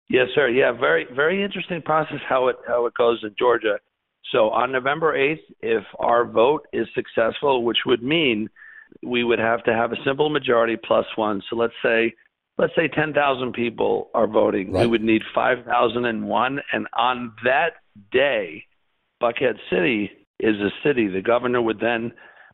Yes, 0.07 0.27
sir. 0.35 0.49
Yeah, 0.49 0.71
very, 0.71 1.07
very 1.15 1.43
interesting 1.43 1.81
process 1.81 2.19
how 2.29 2.47
it 2.49 2.57
how 2.67 2.85
it 2.85 2.93
goes 2.93 3.21
in 3.23 3.33
Georgia. 3.39 3.79
So 4.31 4.51
on 4.51 4.71
November 4.71 5.17
8th, 5.17 5.41
if 5.61 5.83
our 5.97 6.25
vote 6.25 6.67
is 6.71 6.87
successful, 6.93 7.63
which 7.63 7.79
would 7.87 8.03
mean 8.03 8.49
we 9.03 9.23
would 9.23 9.39
have 9.39 9.63
to 9.63 9.73
have 9.73 9.91
a 9.91 10.03
simple 10.05 10.29
majority 10.29 10.77
plus 10.77 11.05
one. 11.15 11.41
So 11.49 11.55
let's 11.55 11.73
say 11.83 12.13
let's 12.57 12.73
say 12.75 12.87
10,000 12.87 13.53
people 13.53 14.09
are 14.13 14.27
voting. 14.27 14.71
Right. 14.71 14.81
We 14.81 14.87
would 14.87 15.03
need 15.03 15.23
5,001 15.33 16.59
and 16.73 16.87
on 16.93 17.33
that 17.43 17.71
day, 18.11 18.65
Buckhead 19.21 19.55
City 19.69 20.11
is 20.39 20.55
a 20.57 20.69
city. 20.83 21.07
The 21.07 21.21
governor 21.21 21.61
would 21.61 21.79
then 21.79 22.11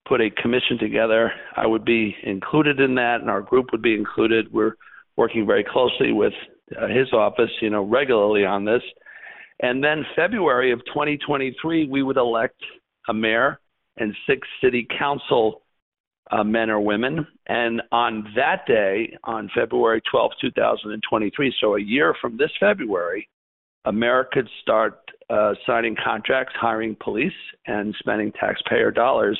put 0.07 0.21
a 0.21 0.29
commission 0.29 0.77
together. 0.77 1.31
I 1.55 1.67
would 1.67 1.83
be 1.83 2.15
included 2.23 2.79
in 2.79 2.95
that 2.95 3.21
and 3.21 3.29
our 3.29 3.41
group 3.41 3.67
would 3.71 3.81
be 3.81 3.95
included. 3.95 4.51
We're 4.51 4.73
working 5.17 5.45
very 5.45 5.63
closely 5.63 6.13
with 6.13 6.33
uh, 6.79 6.87
his 6.87 7.11
office, 7.13 7.51
you 7.61 7.69
know, 7.69 7.83
regularly 7.83 8.45
on 8.45 8.65
this. 8.65 8.81
And 9.59 9.83
then 9.83 10.05
February 10.15 10.71
of 10.71 10.79
2023, 10.85 11.87
we 11.87 12.03
would 12.03 12.17
elect 12.17 12.61
a 13.09 13.13
mayor 13.13 13.59
and 13.97 14.15
six 14.27 14.47
city 14.61 14.87
council 14.97 15.63
uh, 16.31 16.43
men 16.43 16.69
or 16.69 16.79
women. 16.79 17.25
And 17.47 17.81
on 17.91 18.31
that 18.35 18.65
day, 18.67 19.17
on 19.23 19.49
February 19.55 20.01
12, 20.09 20.31
2023, 20.41 21.53
so 21.59 21.75
a 21.75 21.81
year 21.81 22.15
from 22.19 22.37
this 22.37 22.51
February, 22.59 23.27
America 23.85 24.29
could 24.33 24.49
start 24.61 24.99
uh, 25.29 25.53
signing 25.65 25.95
contracts, 26.03 26.53
hiring 26.59 26.95
police, 27.01 27.31
and 27.65 27.95
spending 27.99 28.31
taxpayer 28.33 28.91
dollars 28.91 29.39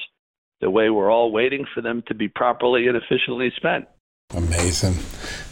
the 0.61 0.69
way 0.69 0.89
we're 0.89 1.11
all 1.11 1.31
waiting 1.31 1.65
for 1.73 1.81
them 1.81 2.03
to 2.07 2.15
be 2.15 2.27
properly 2.27 2.87
and 2.87 2.97
efficiently 2.97 3.51
spent. 3.55 3.85
Amazing. 4.35 4.93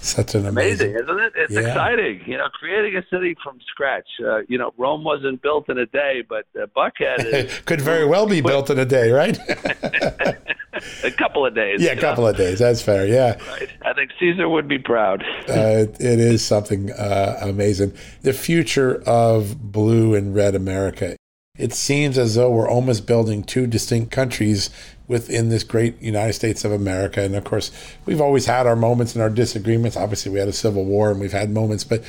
Such 0.01 0.35
an 0.35 0.47
amazing, 0.47 0.91
amazing 0.91 1.03
isn't 1.03 1.19
it? 1.19 1.33
It's 1.37 1.53
yeah. 1.53 1.59
exciting. 1.61 2.21
You 2.25 2.37
know, 2.37 2.47
creating 2.59 2.97
a 2.97 3.03
city 3.09 3.35
from 3.41 3.57
scratch. 3.71 4.07
Uh, 4.21 4.39
you 4.49 4.57
know, 4.57 4.73
Rome 4.77 5.03
wasn't 5.03 5.41
built 5.41 5.69
in 5.69 5.77
a 5.77 5.85
day, 5.85 6.23
but 6.27 6.45
uh, 6.61 6.65
Buckhead 6.75 7.25
is, 7.25 7.59
could 7.65 7.79
very 7.79 8.05
well 8.05 8.27
be 8.27 8.41
built 8.41 8.69
in 8.69 8.77
a 8.77 8.85
day, 8.85 9.11
right? 9.11 9.37
a 11.03 11.11
couple 11.11 11.45
of 11.45 11.55
days. 11.55 11.81
Yeah, 11.81 11.91
a 11.91 11.99
couple 11.99 12.23
know? 12.23 12.31
of 12.31 12.37
days. 12.37 12.59
That's 12.59 12.81
fair. 12.81 13.05
Yeah. 13.05 13.37
Right. 13.49 13.69
I 13.83 13.93
think 13.93 14.11
Caesar 14.19 14.47
would 14.49 14.67
be 14.67 14.79
proud. 14.79 15.23
uh, 15.49 15.87
it 15.99 16.19
is 16.19 16.45
something 16.45 16.91
uh, 16.91 17.39
amazing. 17.41 17.93
The 18.21 18.33
future 18.33 19.01
of 19.05 19.71
blue 19.71 20.15
and 20.15 20.35
red 20.35 20.55
America. 20.55 21.15
It 21.57 21.71
seems 21.73 22.17
as 22.17 22.35
though 22.35 22.51
we're 22.51 22.69
almost 22.69 23.07
building 23.07 23.43
two 23.43 23.65
distinct 23.65 24.11
countries 24.11 24.69
within 25.07 25.49
this 25.49 25.63
great 25.63 26.01
United 26.01 26.33
States 26.33 26.65
of 26.65 26.71
America. 26.71 27.21
And 27.21 27.35
of 27.35 27.43
course, 27.43 27.71
we've 28.05 28.19
always 28.19 28.45
had 28.45 28.67
our 28.67 28.75
moments 28.75 29.13
and 29.13 29.21
our 29.21 29.29
disagreements. 29.29 29.95
Obviously, 29.95 30.31
we 30.31 30.39
had 30.39 30.49
a 30.49 30.53
civil 30.53 30.83
war 30.83 31.11
and 31.11 31.19
we've 31.19 31.31
had 31.31 31.51
moments, 31.51 31.83
but 31.83 32.03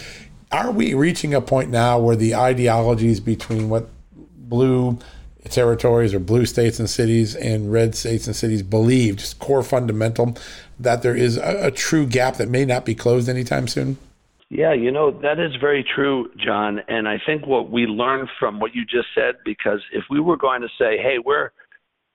are 0.51 0.71
we 0.71 0.95
reaching 0.95 1.35
a 1.35 1.41
point 1.41 1.71
now 1.71 1.99
where 1.99 2.17
the 2.17 2.35
ideologies 2.35 3.21
between 3.21 3.69
what 3.69 3.89
blue 4.15 4.99
territories 5.51 6.15
or 6.15 6.19
blue 6.19 6.47
states 6.47 6.79
and 6.79 6.89
cities 6.89 7.35
and 7.35 7.73
red 7.73 7.95
states 7.95 8.27
and 8.27 8.35
cities 8.35 8.63
believe, 8.63 9.17
just 9.17 9.39
core 9.39 9.63
fundamental, 9.63 10.37
that 10.79 11.03
there 11.03 11.17
is 11.17 11.37
a, 11.37 11.67
a 11.67 11.71
true 11.71 12.07
gap 12.07 12.37
that 12.37 12.49
may 12.49 12.65
not 12.65 12.85
be 12.85 12.95
closed 12.95 13.29
anytime 13.29 13.69
soon? 13.69 13.99
Yeah, 14.49 14.73
you 14.73 14.93
know, 14.93 15.11
that 15.11 15.41
is 15.41 15.57
very 15.61 15.85
true, 15.85 16.31
John. 16.37 16.81
And 16.89 17.09
I 17.09 17.21
think 17.25 17.47
what 17.47 17.71
we 17.71 17.87
learned 17.87 18.29
from 18.39 18.61
what 18.61 18.75
you 18.75 18.85
just 18.85 19.09
said, 19.15 19.37
because 19.45 19.81
if 19.93 20.05
we 20.09 20.21
were 20.21 20.37
going 20.37 20.63
to 20.63 20.69
say, 20.79 20.99
hey, 20.99 21.17
we're 21.25 21.51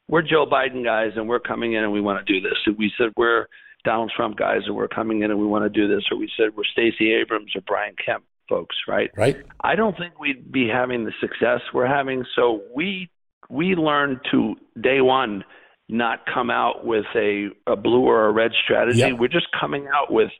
we're 0.08 0.22
Joe 0.22 0.46
Biden 0.46 0.84
guys 0.84 1.12
and 1.16 1.28
we're 1.28 1.40
coming 1.40 1.74
in 1.74 1.84
and 1.84 1.92
we 1.92 2.02
want 2.02 2.26
to 2.26 2.34
do 2.34 2.42
this. 2.42 2.58
If 2.66 2.78
we 2.78 2.92
said 2.98 3.12
we're 3.16 3.48
Donald 3.86 4.12
Trump 4.16 4.38
guys 4.38 4.62
and 4.66 4.76
we're 4.76 4.88
coming 4.88 5.22
in 5.24 5.32
and 5.32 5.40
we 5.40 5.46
want 5.46 5.64
to 5.64 5.70
do 5.70 5.88
this, 5.94 6.04
or 6.12 6.18
we 6.18 6.30
said 6.38 6.56
we're 6.56 6.64
Stacey 6.66 7.14
Abrams 7.14 7.56
or 7.56 7.62
Brian 7.62 7.96
Kemp 8.04 8.24
folks, 8.48 8.76
right? 8.88 9.10
Right. 9.16 9.38
I 9.62 9.76
don't 9.76 9.98
think 9.98 10.20
we'd 10.20 10.52
be 10.52 10.68
having 10.68 11.06
the 11.06 11.14
success 11.22 11.62
we're 11.74 11.88
having. 11.88 12.26
So 12.36 12.62
we 12.76 13.10
we 13.50 13.76
learned 13.76 14.20
to 14.32 14.56
day 14.80 15.02
one 15.02 15.44
not 15.90 16.26
come 16.26 16.50
out 16.50 16.86
with 16.86 17.06
a, 17.16 17.50
a 17.68 17.76
blue 17.76 18.04
or 18.04 18.26
a 18.26 18.32
red 18.32 18.52
strategy. 18.64 19.00
Yep. 19.00 19.20
We're 19.20 19.28
just 19.28 19.48
coming 19.60 19.88
out 19.94 20.12
with 20.12 20.32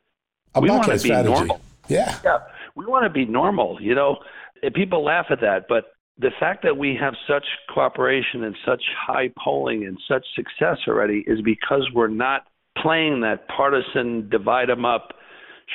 a 0.54 0.60
we 0.60 0.70
want 0.70 0.84
to 0.84 0.92
be 0.92 0.98
strategy. 0.98 1.32
normal. 1.32 1.60
Yeah. 1.88 2.18
Yeah. 2.24 2.38
We 2.74 2.86
want 2.86 3.04
to 3.04 3.10
be 3.10 3.26
normal, 3.26 3.78
you 3.80 3.94
know. 3.94 4.18
People 4.74 5.04
laugh 5.04 5.26
at 5.30 5.40
that, 5.40 5.66
but 5.68 5.92
the 6.18 6.30
fact 6.38 6.62
that 6.62 6.76
we 6.76 6.96
have 6.98 7.14
such 7.26 7.44
cooperation 7.72 8.44
and 8.44 8.56
such 8.64 8.82
high 8.96 9.30
polling 9.42 9.84
and 9.84 9.98
such 10.08 10.24
success 10.34 10.78
already 10.86 11.24
is 11.26 11.40
because 11.42 11.88
we're 11.94 12.08
not 12.08 12.42
playing 12.80 13.20
that 13.20 13.48
partisan 13.48 14.28
divide 14.28 14.68
them 14.68 14.84
up, 14.84 15.14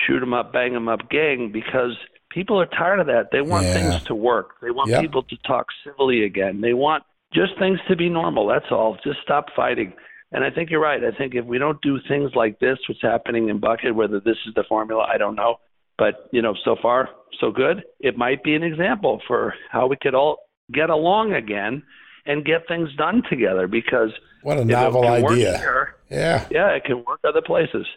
shoot 0.06 0.20
them 0.20 0.34
up, 0.34 0.54
bang 0.54 0.74
them 0.74 0.88
up 0.88 1.10
gang 1.10 1.52
because 1.52 1.92
people 2.30 2.60
are 2.60 2.66
tired 2.66 3.00
of 3.00 3.08
that. 3.08 3.30
They 3.32 3.42
want 3.42 3.66
yeah. 3.66 3.74
things 3.74 4.04
to 4.06 4.16
work. 4.16 4.56
They 4.62 4.72
want 4.72 4.90
yep. 4.90 5.02
people 5.02 5.24
to 5.24 5.38
talk 5.46 5.68
civilly 5.84 6.24
again. 6.24 6.62
They 6.62 6.74
want 6.74 7.04
just 7.34 7.58
things 7.60 7.80
to 7.88 7.96
be 7.96 8.10
normal. 8.10 8.48
That's 8.48 8.72
all. 8.72 8.98
Just 9.04 9.20
stop 9.24 9.48
fighting. 9.56 9.94
And 10.32 10.44
I 10.44 10.50
think 10.50 10.70
you're 10.70 10.82
right. 10.82 11.02
I 11.04 11.16
think 11.18 11.36
if 11.36 11.46
we 11.46 11.58
don't 11.58 11.82
do 11.82 12.00
things 12.08 12.32
like 12.36 12.60
this, 12.60 12.78
what's 12.88 13.02
happening 13.02 13.50
in 13.50 13.60
Buckhead, 13.60 13.96
whether 13.96 14.20
this 14.20 14.38
is 14.46 14.54
the 14.56 14.64
formula, 14.68 15.06
I 15.12 15.18
don't 15.18 15.36
know. 15.36 15.58
But 15.98 16.30
you 16.32 16.42
know, 16.42 16.54
so 16.64 16.76
far 16.82 17.10
so 17.40 17.52
good. 17.52 17.84
It 18.00 18.18
might 18.18 18.44
be 18.44 18.56
an 18.56 18.64
example 18.64 19.22
for 19.28 19.54
how 19.72 19.88
we 19.88 19.96
could 19.96 20.14
all 20.14 20.38
get 20.72 20.90
along 20.90 21.34
again 21.34 21.84
and 22.26 22.46
get 22.46 22.68
things 22.68 22.90
done 22.98 23.24
together. 23.30 23.68
Because 23.68 24.12
what 24.44 24.58
a 24.58 24.66
novel 24.66 25.08
idea! 25.08 25.58
Here, 25.58 25.96
yeah, 26.10 26.46
yeah, 26.52 26.70
it 26.70 26.84
can 26.84 27.04
work 27.06 27.20
other 27.24 27.42
places. 27.42 27.88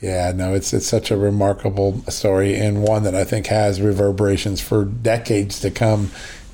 Yeah, 0.00 0.32
no, 0.34 0.54
it's 0.54 0.72
it's 0.72 0.86
such 0.86 1.10
a 1.10 1.16
remarkable 1.16 2.02
story 2.08 2.56
and 2.56 2.82
one 2.82 3.02
that 3.04 3.14
I 3.14 3.24
think 3.24 3.46
has 3.46 3.80
reverberations 3.80 4.60
for 4.60 4.84
decades 4.84 5.60
to 5.60 5.70
come 5.70 6.10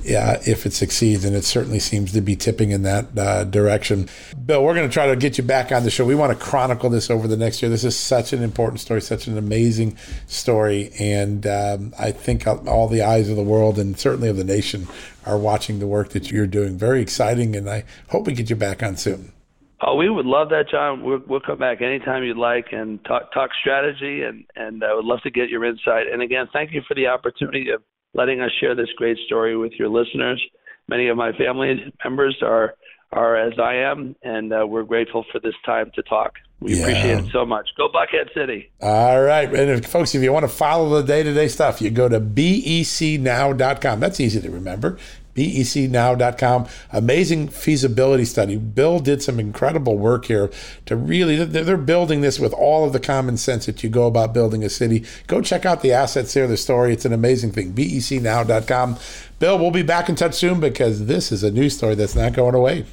yeah, 0.07 0.41
if 0.47 0.67
it 0.67 0.73
succeeds, 0.73 1.25
and 1.25 1.35
it 1.35 1.45
certainly 1.45 1.81
seems 1.81 2.13
to 2.13 2.21
be 2.21 2.37
tipping 2.37 2.71
in 2.71 2.83
that 2.83 3.19
uh, 3.19 3.45
direction. 3.45 4.09
Bill, 4.45 4.63
we're 4.63 4.75
going 4.75 4.89
to 4.89 4.93
try 4.93 5.07
to 5.09 5.17
get 5.17 5.37
you 5.37 5.45
back 5.45 5.73
on 5.73 5.83
the 5.83 5.91
show. 5.91 6.05
We 6.05 6.15
want 6.15 6.33
to 6.33 6.45
chronicle 6.45 6.89
this 6.91 7.11
over 7.11 7.27
the 7.27 7.37
next 7.37 7.61
year. 7.61 7.69
This 7.69 7.85
is 7.85 7.97
such 7.97 8.33
an 8.33 8.43
important 8.43 8.81
story, 8.81 9.01
such 9.01 9.27
an 9.27 9.37
amazing 9.37 9.97
story, 10.27 10.93
and 10.99 11.47
um, 11.47 11.95
I 11.99 12.13
think 12.13 12.47
all 12.47 12.89
the 12.89 13.03
eyes 13.03 13.29
of 13.29 13.37
the 13.37 13.43
world 13.43 13.79
and 13.79 13.99
certainly 13.99 14.29
of 14.29 14.37
the 14.37 14.45
nation 14.45 14.87
are 15.25 15.37
watching 15.37 15.81
the 15.81 15.89
work 15.89 16.11
that 16.11 16.31
you're 16.31 16.47
doing. 16.47 16.79
Very 16.79 17.03
exciting, 17.03 17.57
and 17.57 17.69
I 17.69 17.85
hope 18.11 18.27
we 18.27 18.33
get 18.33 18.49
you 18.49 18.57
back 18.57 18.83
on 18.83 18.97
soon. 18.97 19.33
Oh, 19.81 19.97
we 19.97 20.09
would 20.09 20.25
love 20.25 20.49
that, 20.51 20.71
John. 20.71 21.03
We'll, 21.03 21.21
we'll 21.27 21.41
come 21.41 21.59
back 21.59 21.83
anytime 21.83 22.23
you'd 22.23 22.39
like 22.39 22.67
and 22.73 23.05
talk 23.05 23.33
talk 23.33 23.51
strategy, 23.61 24.23
and 24.23 24.45
and 24.55 24.83
I 24.85 24.95
would 24.95 25.05
love 25.05 25.21
to 25.23 25.31
get 25.31 25.51
your 25.51 25.65
insight. 25.65 26.07
And 26.11 26.23
again, 26.23 26.49
thank 26.53 26.73
you 26.73 26.83
for 26.87 26.95
the 26.95 27.09
opportunity 27.09 27.71
of 27.71 27.83
letting 28.17 28.41
us 28.41 28.51
share 28.59 28.75
this 28.75 28.89
great 28.97 29.19
story 29.27 29.57
with 29.57 29.73
your 29.79 29.89
listeners. 29.89 30.43
Many 30.89 31.09
of 31.09 31.17
my 31.17 31.33
family 31.33 31.93
members 32.03 32.37
are 32.43 32.75
are 33.13 33.37
as 33.37 33.53
I 33.59 33.77
am, 33.77 34.17
and 34.25 34.53
uh, 34.53 34.67
we're 34.67 34.83
grateful 34.83 35.25
for 35.31 35.39
this 35.39 35.55
time 35.65 35.93
to 35.95 36.03
talk. 36.03 36.33
We 36.59 36.75
yeah. 36.75 36.83
appreciate 36.83 37.19
it 37.19 37.33
so 37.33 37.47
much. 37.47 37.69
Go 37.77 37.89
Buckhead 37.89 38.35
City. 38.35 38.71
All 38.81 39.23
right. 39.23 39.49
And 39.49 39.71
if, 39.71 39.87
folks, 39.87 40.15
if 40.15 40.23
you 40.23 40.33
want 40.33 40.45
to 40.45 40.49
follow 40.49 41.01
the 41.01 41.07
day 41.07 41.23
to 41.23 41.33
day 41.33 41.49
stuff, 41.49 41.81
you 41.81 41.91
go 41.91 42.09
to 42.09 42.19
becnow.com. 42.19 44.01
That's 44.01 44.19
easy 44.19 44.41
to 44.41 44.51
remember 44.51 44.99
becnow.com. 45.37 46.67
Amazing 46.93 47.49
feasibility 47.49 48.25
study. 48.25 48.57
Bill 48.57 48.99
did 48.99 49.23
some 49.23 49.39
incredible 49.39 49.99
work 49.99 50.25
here 50.25 50.51
to 50.87 50.97
really, 50.97 51.45
they're 51.45 51.77
building 51.77 52.23
this 52.23 52.39
with 52.39 52.53
all 52.53 52.87
of 52.87 52.93
the 52.93 53.01
common 53.01 53.37
sense 53.37 53.67
that 53.67 53.83
you 53.83 53.91
go 53.91 54.07
about 54.07 54.35
building 54.35 54.65
a 54.65 54.71
city. 54.71 55.05
Go 55.27 55.41
check 55.41 55.67
out 55.67 55.83
the 55.83 55.93
assets 55.93 56.35
there, 56.35 56.47
the 56.47 56.57
story. 56.57 56.93
It's 56.93 57.05
an 57.05 57.13
amazing 57.13 57.53
thing. 57.53 57.73
becnow.com. 57.73 58.97
Bill, 59.39 59.59
we'll 59.59 59.71
be 59.71 59.83
back 59.83 60.09
in 60.09 60.15
touch 60.17 60.35
soon 60.35 60.61
because 60.61 61.07
this 61.07 61.31
is 61.31 61.43
a 61.45 61.51
news 61.51 61.77
story 61.77 61.95
that's 61.95 62.17
not 62.17 62.33
going 62.33 62.55
away. 62.55 62.87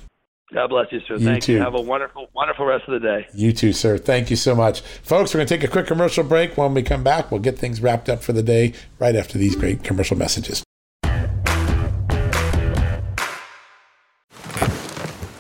God 0.54 0.68
bless 0.68 0.92
you, 0.92 1.00
sir. 1.08 1.16
You 1.16 1.26
Thank 1.26 1.44
too. 1.44 1.54
you. 1.54 1.60
Have 1.60 1.74
a 1.74 1.82
wonderful, 1.82 2.28
wonderful 2.34 2.66
rest 2.66 2.88
of 2.88 2.94
the 2.94 3.00
day. 3.00 3.28
You 3.34 3.54
too, 3.54 3.74
sir. 3.74 3.98
Thank 3.98 4.30
you 4.30 4.36
so 4.36 4.54
much. 4.54 4.82
Folks, 4.82 5.34
we're 5.34 5.40
going 5.40 5.48
to 5.48 5.58
take 5.58 5.64
a 5.64 5.72
quick 5.72 5.88
commercial 5.88 6.24
break. 6.24 6.58
When 6.58 6.74
we 6.74 6.84
come 6.84 7.04
back, 7.04 7.32
we'll 7.32 7.42
get 7.42 7.58
things 7.58 7.82
wrapped 7.82 8.08
up 8.08 8.22
for 8.22 8.34
the 8.34 8.44
day 8.44 8.74
right 9.00 9.16
after 9.16 9.38
these 9.38 9.56
great 9.56 9.84
commercial 9.84 10.18
messages. 10.18 10.63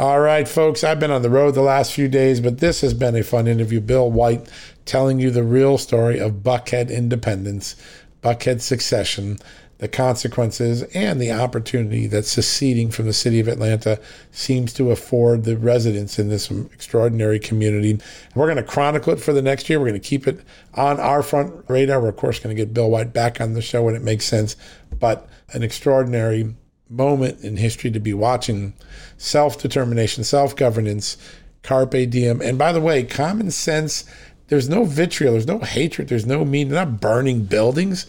All 0.00 0.20
right, 0.20 0.48
folks, 0.48 0.82
I've 0.82 0.98
been 0.98 1.10
on 1.10 1.20
the 1.20 1.28
road 1.28 1.54
the 1.54 1.60
last 1.60 1.92
few 1.92 2.08
days, 2.08 2.40
but 2.40 2.56
this 2.56 2.80
has 2.80 2.94
been 2.94 3.14
a 3.14 3.22
fun 3.22 3.46
interview. 3.46 3.82
Bill 3.82 4.10
White 4.10 4.48
telling 4.86 5.18
you 5.18 5.30
the 5.30 5.42
real 5.42 5.76
story 5.76 6.18
of 6.18 6.42
Buckhead 6.42 6.88
independence, 6.90 7.76
Buckhead 8.22 8.62
succession, 8.62 9.38
the 9.76 9.88
consequences 9.88 10.84
and 10.94 11.20
the 11.20 11.30
opportunity 11.30 12.06
that 12.06 12.24
seceding 12.24 12.90
from 12.90 13.04
the 13.04 13.12
city 13.12 13.40
of 13.40 13.48
Atlanta 13.48 14.00
seems 14.32 14.72
to 14.72 14.90
afford 14.90 15.44
the 15.44 15.58
residents 15.58 16.18
in 16.18 16.30
this 16.30 16.50
extraordinary 16.50 17.38
community. 17.38 18.00
we're 18.34 18.46
going 18.46 18.56
to 18.56 18.62
chronicle 18.62 19.12
it 19.12 19.20
for 19.20 19.34
the 19.34 19.42
next 19.42 19.68
year. 19.68 19.78
We're 19.78 19.90
going 19.90 20.00
to 20.00 20.08
keep 20.08 20.26
it 20.26 20.40
on 20.72 20.98
our 20.98 21.22
front 21.22 21.66
radar. 21.68 22.00
We're, 22.00 22.08
of 22.08 22.16
course, 22.16 22.38
going 22.38 22.56
to 22.56 22.62
get 22.62 22.72
Bill 22.72 22.88
White 22.88 23.12
back 23.12 23.38
on 23.38 23.52
the 23.52 23.60
show 23.60 23.82
when 23.82 23.96
it 23.96 24.02
makes 24.02 24.24
sense. 24.24 24.56
But 24.98 25.28
an 25.52 25.62
extraordinary 25.62 26.54
moment 26.90 27.42
in 27.42 27.56
history 27.56 27.90
to 27.92 28.00
be 28.00 28.12
watching 28.12 28.74
self 29.16 29.60
determination, 29.60 30.24
self 30.24 30.54
governance, 30.54 31.16
carpe 31.62 32.10
diem. 32.10 32.42
And 32.42 32.58
by 32.58 32.72
the 32.72 32.80
way, 32.80 33.04
common 33.04 33.50
sense. 33.50 34.04
There's 34.48 34.68
no 34.68 34.84
vitriol, 34.84 35.34
there's 35.34 35.46
no 35.46 35.60
hatred, 35.60 36.08
there's 36.08 36.26
no 36.26 36.44
mean, 36.44 36.70
they're 36.70 36.84
not 36.84 37.00
burning 37.00 37.44
buildings 37.44 38.06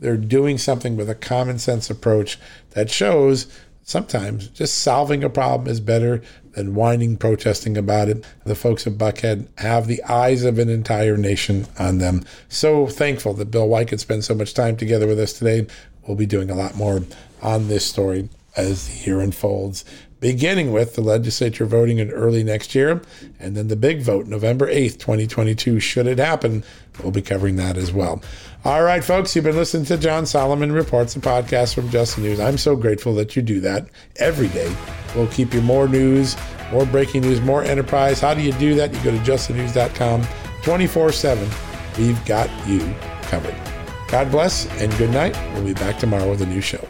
they're 0.00 0.16
doing 0.16 0.58
something 0.58 0.96
with 0.96 1.08
a 1.08 1.14
common 1.14 1.58
sense 1.58 1.88
approach 1.88 2.38
that 2.70 2.90
shows 2.90 3.46
sometimes 3.82 4.48
just 4.48 4.78
solving 4.78 5.22
a 5.22 5.30
problem 5.30 5.68
is 5.68 5.80
better 5.80 6.22
than 6.52 6.74
whining, 6.74 7.16
protesting 7.16 7.76
about 7.76 8.08
it. 8.08 8.24
The 8.44 8.54
folks 8.54 8.86
at 8.86 8.94
Buckhead 8.94 9.48
have 9.58 9.86
the 9.86 10.02
eyes 10.04 10.44
of 10.44 10.58
an 10.58 10.68
entire 10.68 11.16
nation 11.16 11.66
on 11.78 11.98
them. 11.98 12.24
So 12.48 12.86
thankful 12.86 13.34
that 13.34 13.50
Bill 13.50 13.68
White 13.68 13.88
could 13.88 14.00
spend 14.00 14.24
so 14.24 14.34
much 14.34 14.54
time 14.54 14.76
together 14.76 15.06
with 15.06 15.18
us 15.18 15.32
today. 15.32 15.66
We'll 16.06 16.16
be 16.16 16.26
doing 16.26 16.50
a 16.50 16.54
lot 16.54 16.76
more 16.76 17.02
on 17.42 17.68
this 17.68 17.84
story 17.84 18.28
as 18.56 18.88
the 18.88 19.10
year 19.10 19.20
unfolds 19.20 19.84
beginning 20.24 20.72
with 20.72 20.94
the 20.94 21.02
legislature 21.02 21.66
voting 21.66 21.98
in 21.98 22.10
early 22.10 22.42
next 22.42 22.74
year, 22.74 23.02
and 23.38 23.54
then 23.54 23.68
the 23.68 23.76
big 23.76 24.00
vote, 24.00 24.26
November 24.26 24.66
8th, 24.66 24.98
2022, 24.98 25.78
should 25.80 26.06
it 26.06 26.16
happen. 26.16 26.64
We'll 27.02 27.12
be 27.12 27.20
covering 27.20 27.56
that 27.56 27.76
as 27.76 27.92
well. 27.92 28.22
All 28.64 28.82
right, 28.82 29.04
folks, 29.04 29.36
you've 29.36 29.44
been 29.44 29.54
listening 29.54 29.84
to 29.84 29.98
John 29.98 30.24
Solomon 30.24 30.72
Reports, 30.72 31.14
a 31.14 31.20
podcast 31.20 31.74
from 31.74 31.90
Just 31.90 32.16
News. 32.16 32.40
I'm 32.40 32.56
so 32.56 32.74
grateful 32.74 33.14
that 33.16 33.36
you 33.36 33.42
do 33.42 33.60
that 33.60 33.86
every 34.16 34.48
day. 34.48 34.74
We'll 35.14 35.26
keep 35.26 35.52
you 35.52 35.60
more 35.60 35.86
news, 35.88 36.38
more 36.72 36.86
breaking 36.86 37.20
news, 37.20 37.42
more 37.42 37.62
enterprise. 37.62 38.18
How 38.18 38.32
do 38.32 38.40
you 38.40 38.52
do 38.52 38.74
that? 38.76 38.94
You 38.94 39.04
go 39.04 39.10
to 39.10 39.18
justthenews.com 39.18 40.26
24 40.62 41.12
7. 41.12 41.50
We've 41.98 42.24
got 42.24 42.48
you 42.66 42.94
covered. 43.24 43.73
God 44.14 44.30
bless 44.30 44.66
and 44.80 44.96
good 44.96 45.10
night. 45.10 45.36
We'll 45.54 45.64
be 45.64 45.74
back 45.74 45.98
tomorrow 45.98 46.30
with 46.30 46.40
a 46.40 46.46
new 46.46 46.60
show. 46.60 46.86